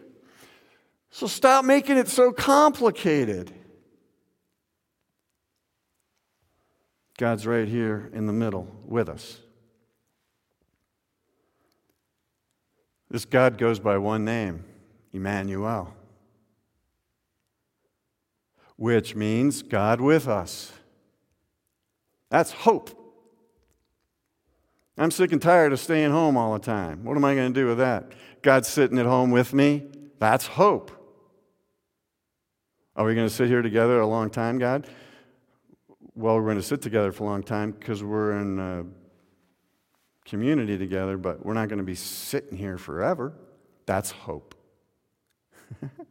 So 1.10 1.26
stop 1.26 1.64
making 1.64 1.98
it 1.98 2.08
so 2.08 2.32
complicated. 2.32 3.52
God's 7.18 7.46
right 7.46 7.68
here 7.68 8.10
in 8.12 8.26
the 8.26 8.32
middle 8.32 8.66
with 8.84 9.08
us. 9.08 9.40
This 13.10 13.24
God 13.24 13.56
goes 13.56 13.78
by 13.78 13.96
one 13.98 14.24
name, 14.24 14.64
Emmanuel 15.12 15.95
which 18.76 19.14
means 19.14 19.62
God 19.62 20.00
with 20.00 20.28
us. 20.28 20.72
That's 22.30 22.52
hope. 22.52 22.90
I'm 24.98 25.10
sick 25.10 25.32
and 25.32 25.42
tired 25.42 25.72
of 25.72 25.80
staying 25.80 26.10
home 26.10 26.36
all 26.36 26.54
the 26.54 26.58
time. 26.58 27.04
What 27.04 27.16
am 27.16 27.24
I 27.24 27.34
going 27.34 27.52
to 27.52 27.60
do 27.60 27.66
with 27.66 27.78
that? 27.78 28.12
God's 28.42 28.68
sitting 28.68 28.98
at 28.98 29.06
home 29.06 29.30
with 29.30 29.52
me. 29.52 29.84
That's 30.18 30.46
hope. 30.46 30.90
Are 32.94 33.04
we 33.04 33.14
going 33.14 33.28
to 33.28 33.32
sit 33.32 33.48
here 33.48 33.60
together 33.60 34.00
a 34.00 34.06
long 34.06 34.30
time, 34.30 34.58
God? 34.58 34.86
Well, 36.14 36.36
we're 36.36 36.44
going 36.44 36.56
to 36.56 36.62
sit 36.62 36.80
together 36.80 37.12
for 37.12 37.24
a 37.24 37.26
long 37.26 37.42
time 37.42 37.72
because 37.72 38.02
we're 38.02 38.40
in 38.40 38.58
a 38.58 38.86
community 40.24 40.78
together, 40.78 41.18
but 41.18 41.44
we're 41.44 41.52
not 41.52 41.68
going 41.68 41.78
to 41.78 41.84
be 41.84 41.94
sitting 41.94 42.56
here 42.56 42.78
forever. 42.78 43.34
That's 43.84 44.10
hope. 44.10 44.54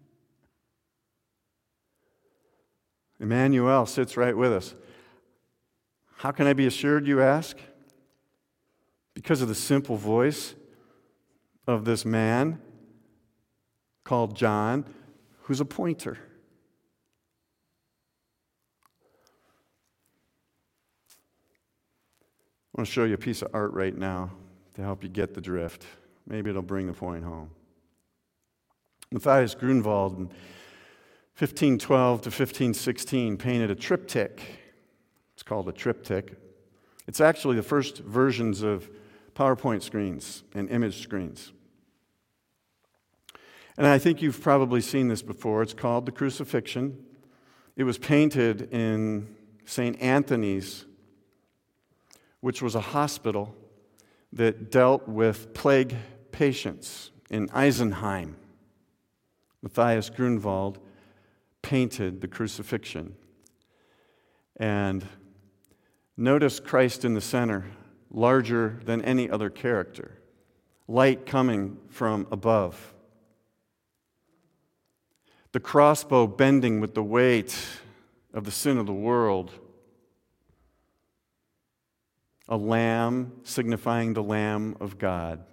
Emmanuel 3.20 3.86
sits 3.86 4.18
right 4.18 4.36
with 4.36 4.52
us. 4.52 4.76
How 6.18 6.32
can 6.32 6.48
I 6.48 6.54
be 6.54 6.66
assured, 6.66 7.08
you 7.08 7.22
ask? 7.22 7.58
Because 9.14 9.42
of 9.42 9.48
the 9.48 9.56
simple 9.56 9.98
voice 9.98 10.56
of 11.68 11.86
this 11.86 12.06
man 12.06 12.60
called 14.04 14.36
John, 14.36 14.86
who's 15.44 15.60
a 15.60 15.66
pointer. 15.66 16.18
I 22.74 22.82
want 22.82 22.88
to 22.88 22.94
show 22.94 23.06
you 23.06 23.14
a 23.14 23.18
piece 23.18 23.42
of 23.42 23.50
art 23.54 23.72
right 23.74 23.98
now 23.98 24.32
to 24.76 24.82
help 24.82 25.02
you 25.02 25.10
get 25.10 25.34
the 25.34 25.42
drift. 25.42 25.86
Maybe 26.28 26.50
it'll 26.50 26.62
bring 26.62 26.88
the 26.88 26.94
point 26.94 27.24
home. 27.24 27.50
Matthias 29.12 29.56
Grünewald 29.56 30.30
1512 31.38 32.22
to 32.22 32.30
1516 32.30 33.36
painted 33.36 33.70
a 33.70 33.76
triptych. 33.76 34.42
It's 35.34 35.44
called 35.44 35.68
a 35.68 35.74
triptych. 35.74 36.34
It's 37.08 37.20
actually 37.20 37.58
the 37.58 37.64
first 37.64 37.98
versions 37.98 38.62
of 38.62 38.90
PowerPoint 39.36 39.84
screens 39.84 40.44
and 40.54 40.70
image 40.70 41.04
screens. 41.04 41.52
And 43.78 43.86
I 43.86 44.00
think 44.00 44.22
you've 44.22 44.40
probably 44.40 44.80
seen 44.80 45.10
this 45.10 45.22
before. 45.22 45.62
It's 45.62 45.74
called 45.74 46.06
the 46.06 46.14
crucifixion. 46.14 47.04
It 47.76 47.84
was 47.84 47.98
painted 47.98 48.72
in 48.72 49.36
St. 49.66 50.02
Anthony's, 50.02 50.86
which 52.40 52.62
was 52.62 52.76
a 52.76 52.80
hospital 52.80 53.54
that 54.32 54.72
dealt 54.72 55.06
with 55.10 55.54
plague 55.54 55.98
patients 56.32 57.12
in 57.30 57.50
Isenheim. 57.50 58.36
Matthias 59.62 60.10
Grünewald 60.10 60.78
painted 61.66 62.22
the 62.22 62.28
crucifixion. 62.28 63.16
And 64.58 65.04
notice 66.16 66.60
Christ 66.60 67.04
in 67.04 67.16
the 67.16 67.22
center, 67.22 67.66
larger 68.12 68.80
than 68.86 69.02
any 69.02 69.28
other 69.28 69.50
character, 69.50 70.20
light 70.88 71.26
coming 71.26 71.78
from 71.90 72.28
above. 72.32 72.94
The 75.54 75.60
crossbow 75.60 76.28
bending 76.28 76.82
with 76.82 76.94
the 76.94 77.04
weight 77.04 77.58
of 78.32 78.44
the 78.44 78.52
sin 78.52 78.78
of 78.78 78.86
the 78.86 78.94
world. 78.94 79.52
A 82.48 82.58
lamb 82.58 83.40
signifying 83.42 84.14
the 84.14 84.22
Lamb 84.22 84.78
of 84.80 85.00
God. 85.00 85.44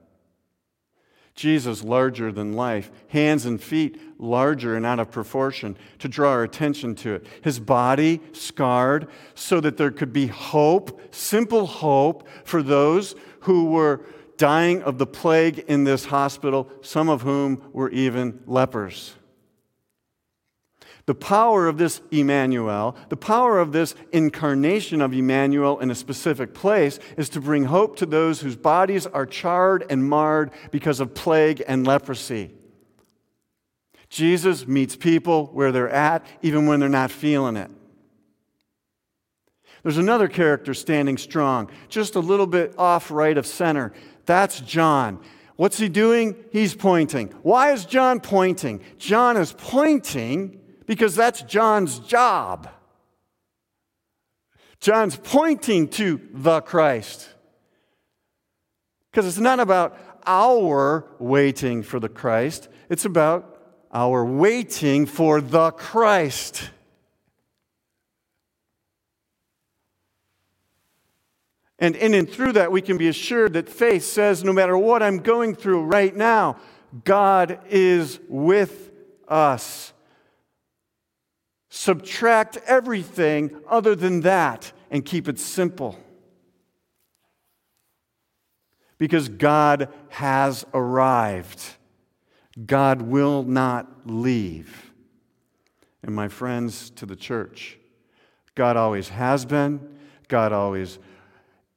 Jesus 1.35 1.83
larger 1.83 2.31
than 2.31 2.53
life, 2.53 2.91
hands 3.09 3.47
and 3.47 3.63
feet 3.63 4.01
larger 4.19 4.77
and 4.77 4.85
out 4.85 5.01
of 5.01 5.11
proportion 5.11 5.77
to 5.99 6.09
draw 6.09 6.31
our 6.31 6.43
attention 6.43 6.95
to 6.97 7.15
it. 7.15 7.27
His 7.43 7.59
body 7.59 8.21
scarred 8.33 9.09
so 9.35 9.61
that 9.61 9.77
there 9.77 9.91
could 9.91 10.13
be 10.13 10.27
hope, 10.27 11.15
simple 11.15 11.67
hope 11.67 12.29
for 12.45 12.63
those 12.63 13.15
who 13.41 13.67
were 13.67 14.05
dying 14.37 14.83
of 14.83 14.99
the 14.99 15.07
plague 15.07 15.61
in 15.69 15.85
this 15.85 16.05
hospital, 16.07 16.69
some 16.83 17.09
of 17.09 17.23
whom 17.23 17.63
were 17.73 17.91
even 17.91 18.43
lepers. 18.47 19.15
The 21.07 21.15
power 21.15 21.67
of 21.67 21.79
this 21.79 22.01
Emmanuel, 22.13 22.97
the 23.09 23.17
power 23.17 23.59
of 23.59 23.73
this 23.73 23.95
incarnation 24.13 25.01
of 25.01 25.13
Emmanuel 25.13 25.81
in 25.81 25.91
a 25.91 25.97
specific 25.97 26.55
place, 26.55 27.01
is 27.17 27.29
to 27.31 27.41
bring 27.41 27.65
hope 27.65 27.97
to 27.97 28.07
those 28.07 28.41
whose 28.41 28.55
bodies 28.55 29.07
are 29.07 29.27
charred 29.27 29.85
and 29.91 30.09
marred 30.09 30.53
because 30.71 31.01
of 31.01 31.15
plague 31.15 31.63
and 31.67 31.87
leprosy. 31.87 32.53
Jesus 34.09 34.67
meets 34.67 34.95
people 34.95 35.47
where 35.47 35.73
they're 35.73 35.89
at, 35.89 36.25
even 36.41 36.67
when 36.67 36.79
they're 36.79 36.89
not 36.89 37.11
feeling 37.11 37.57
it. 37.57 37.71
There's 39.83 39.99
another 39.99 40.29
character 40.29 40.75
standing 40.75 41.19
strong, 41.19 41.69
just 41.89 42.15
a 42.15 42.21
little 42.21 42.47
bit 42.47 42.75
off 42.79 43.11
right 43.11 43.37
of 43.37 43.47
center. 43.47 43.93
That's 44.27 44.61
John. 44.61 45.21
What's 45.57 45.79
he 45.79 45.89
doing? 45.89 46.37
He's 46.53 46.75
pointing. 46.75 47.29
Why 47.43 47.73
is 47.73 47.85
John 47.85 48.21
pointing? 48.21 48.81
John 48.99 49.37
is 49.37 49.53
pointing 49.53 50.61
because 50.87 51.15
that's 51.15 51.43
John's 51.43 51.99
job. 51.99 52.69
John's 54.81 55.17
pointing 55.17 55.89
to 55.91 56.21
the 56.33 56.61
Christ. 56.61 57.29
Because 59.11 59.27
it's 59.27 59.39
not 59.39 59.61
about 59.61 59.99
our 60.27 61.07
waiting 61.19 61.83
for 61.83 62.01
the 62.01 62.09
Christ, 62.09 62.69
it's 62.89 63.05
about 63.05 63.49
our 63.93 64.25
waiting 64.25 65.07
for 65.07 65.41
the 65.41 65.71
Christ. 65.71 66.71
And 71.79 71.97
in 71.97 72.15
and 72.15 72.31
through 72.31 72.53
that, 72.53 72.71
we 72.71 72.81
can 72.81 72.97
be 72.97 73.09
assured 73.09 73.55
that 73.55 73.69
faith 73.69 74.05
says 74.05 74.45
no 74.45 74.53
matter 74.53 74.79
what 74.79 75.03
I'm 75.03 75.19
going 75.19 75.57
through 75.57 75.83
right 75.83 76.15
now, 76.15 76.57
God 77.05 77.59
is 77.69 78.21
with 78.29 78.93
us. 79.27 79.92
Subtract 81.75 82.59
everything 82.67 83.51
other 83.67 83.97
than 83.97 84.21
that 84.21 84.73
and 84.91 85.07
keep 85.07 85.27
it 85.27 85.39
simple. 85.39 85.99
Because 88.99 89.31
God 89.31 89.89
has 90.11 90.67
arrived. 90.75 91.65
God 92.67 93.01
will 93.01 93.43
not 93.43 93.91
leave. 94.05 94.93
And 96.03 96.15
my 96.15 96.29
friends 96.29 96.91
to 96.91 97.07
the 97.07 97.17
church, 97.17 97.79
God 98.55 98.77
always 98.77 99.09
has 99.09 99.47
been, 99.47 99.97
God 100.29 100.53
always 100.53 100.99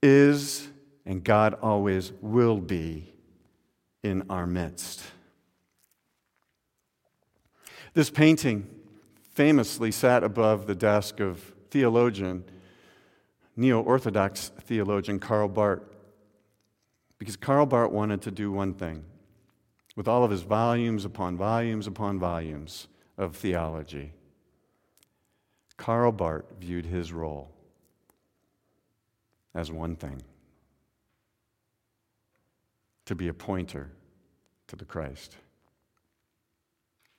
is, 0.04 0.68
and 1.06 1.24
God 1.24 1.54
always 1.62 2.12
will 2.20 2.58
be 2.58 3.14
in 4.04 4.26
our 4.30 4.46
midst. 4.46 5.04
This 7.94 8.10
painting 8.10 8.75
famously 9.36 9.92
sat 9.92 10.24
above 10.24 10.66
the 10.66 10.74
desk 10.74 11.20
of 11.20 11.54
theologian, 11.70 12.46
neo 13.56 13.82
Orthodox 13.82 14.50
theologian 14.62 15.20
Karl 15.20 15.50
Barth. 15.50 15.84
Because 17.20 17.36
Karl 17.36 17.66
Barth 17.66 17.92
wanted 17.92 18.22
to 18.24 18.32
do 18.32 18.52
one 18.52 18.74
thing 18.74 19.04
with 19.96 20.08
all 20.08 20.24
of 20.24 20.32
his 20.32 20.42
volumes 20.42 21.06
upon 21.06 21.38
volumes 21.38 21.86
upon 21.86 22.18
volumes 22.18 22.88
of 23.18 23.36
theology. 23.36 24.14
Karl 25.78 26.14
Barth 26.14 26.46
viewed 26.60 26.86
his 26.86 27.12
role 27.12 27.52
as 29.54 29.70
one 29.72 29.96
thing 29.96 30.22
to 33.06 33.16
be 33.16 33.28
a 33.28 33.34
pointer 33.34 33.92
to 34.68 34.76
the 34.78 34.86
Christ. 34.86 35.36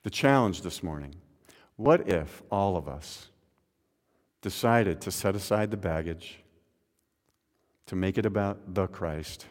The 0.03 0.09
challenge 0.09 0.61
this 0.61 0.81
morning 0.81 1.13
what 1.77 2.09
if 2.09 2.41
all 2.51 2.75
of 2.75 2.87
us 2.87 3.29
decided 4.41 4.99
to 5.01 5.11
set 5.11 5.35
aside 5.35 5.71
the 5.71 5.77
baggage, 5.77 6.39
to 7.85 7.95
make 7.95 8.17
it 8.17 8.25
about 8.25 8.73
the 8.73 8.87
Christ, 8.87 9.45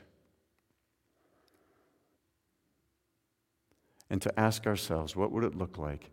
and 4.11 4.21
to 4.23 4.39
ask 4.39 4.67
ourselves, 4.67 5.17
what 5.17 5.33
would 5.33 5.45
it 5.45 5.57
look 5.57 5.79
like 5.79 6.11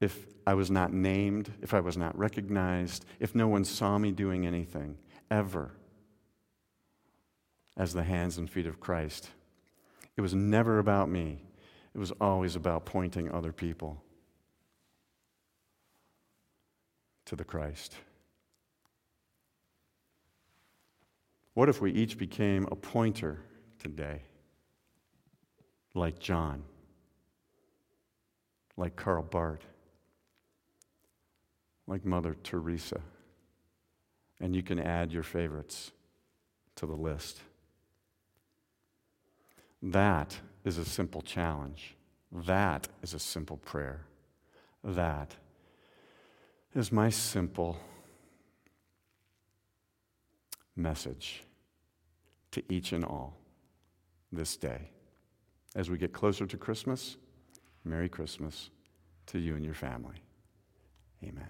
if 0.00 0.26
I 0.46 0.54
was 0.54 0.70
not 0.70 0.92
named, 0.92 1.52
if 1.62 1.72
I 1.72 1.80
was 1.80 1.96
not 1.96 2.16
recognized, 2.18 3.04
if 3.18 3.34
no 3.34 3.48
one 3.48 3.64
saw 3.64 3.98
me 3.98 4.12
doing 4.12 4.46
anything, 4.46 4.98
ever, 5.30 5.72
as 7.76 7.92
the 7.92 8.04
hands 8.04 8.36
and 8.38 8.50
feet 8.50 8.66
of 8.66 8.80
Christ? 8.80 9.30
It 10.16 10.20
was 10.20 10.34
never 10.34 10.78
about 10.78 11.08
me, 11.08 11.42
it 11.94 11.98
was 11.98 12.12
always 12.20 12.56
about 12.56 12.84
pointing 12.84 13.30
other 13.30 13.52
people. 13.52 14.02
To 17.26 17.36
the 17.36 17.44
Christ? 17.44 17.94
What 21.54 21.68
if 21.68 21.80
we 21.80 21.92
each 21.92 22.18
became 22.18 22.66
a 22.70 22.76
pointer 22.76 23.38
today, 23.78 24.22
like 25.94 26.18
John, 26.18 26.62
like 28.76 28.96
Karl 28.96 29.22
Barth, 29.22 29.66
like 31.86 32.04
Mother 32.04 32.36
Teresa? 32.42 33.00
And 34.40 34.54
you 34.54 34.62
can 34.62 34.78
add 34.78 35.12
your 35.12 35.22
favorites 35.22 35.92
to 36.74 36.86
the 36.86 36.94
list. 36.94 37.40
That 39.82 40.38
is 40.64 40.76
a 40.76 40.84
simple 40.84 41.22
challenge. 41.22 41.94
That 42.30 42.88
is 43.02 43.14
a 43.14 43.18
simple 43.18 43.56
prayer. 43.56 44.02
That 44.84 45.34
is 46.76 46.92
my 46.92 47.08
simple 47.08 47.78
message 50.76 51.42
to 52.50 52.62
each 52.68 52.92
and 52.92 53.04
all 53.04 53.38
this 54.30 54.56
day. 54.56 54.90
As 55.74 55.88
we 55.88 55.96
get 55.96 56.12
closer 56.12 56.46
to 56.46 56.56
Christmas, 56.56 57.16
Merry 57.84 58.08
Christmas 58.08 58.70
to 59.26 59.38
you 59.38 59.54
and 59.54 59.64
your 59.64 59.74
family. 59.74 60.22
Amen. 61.22 61.48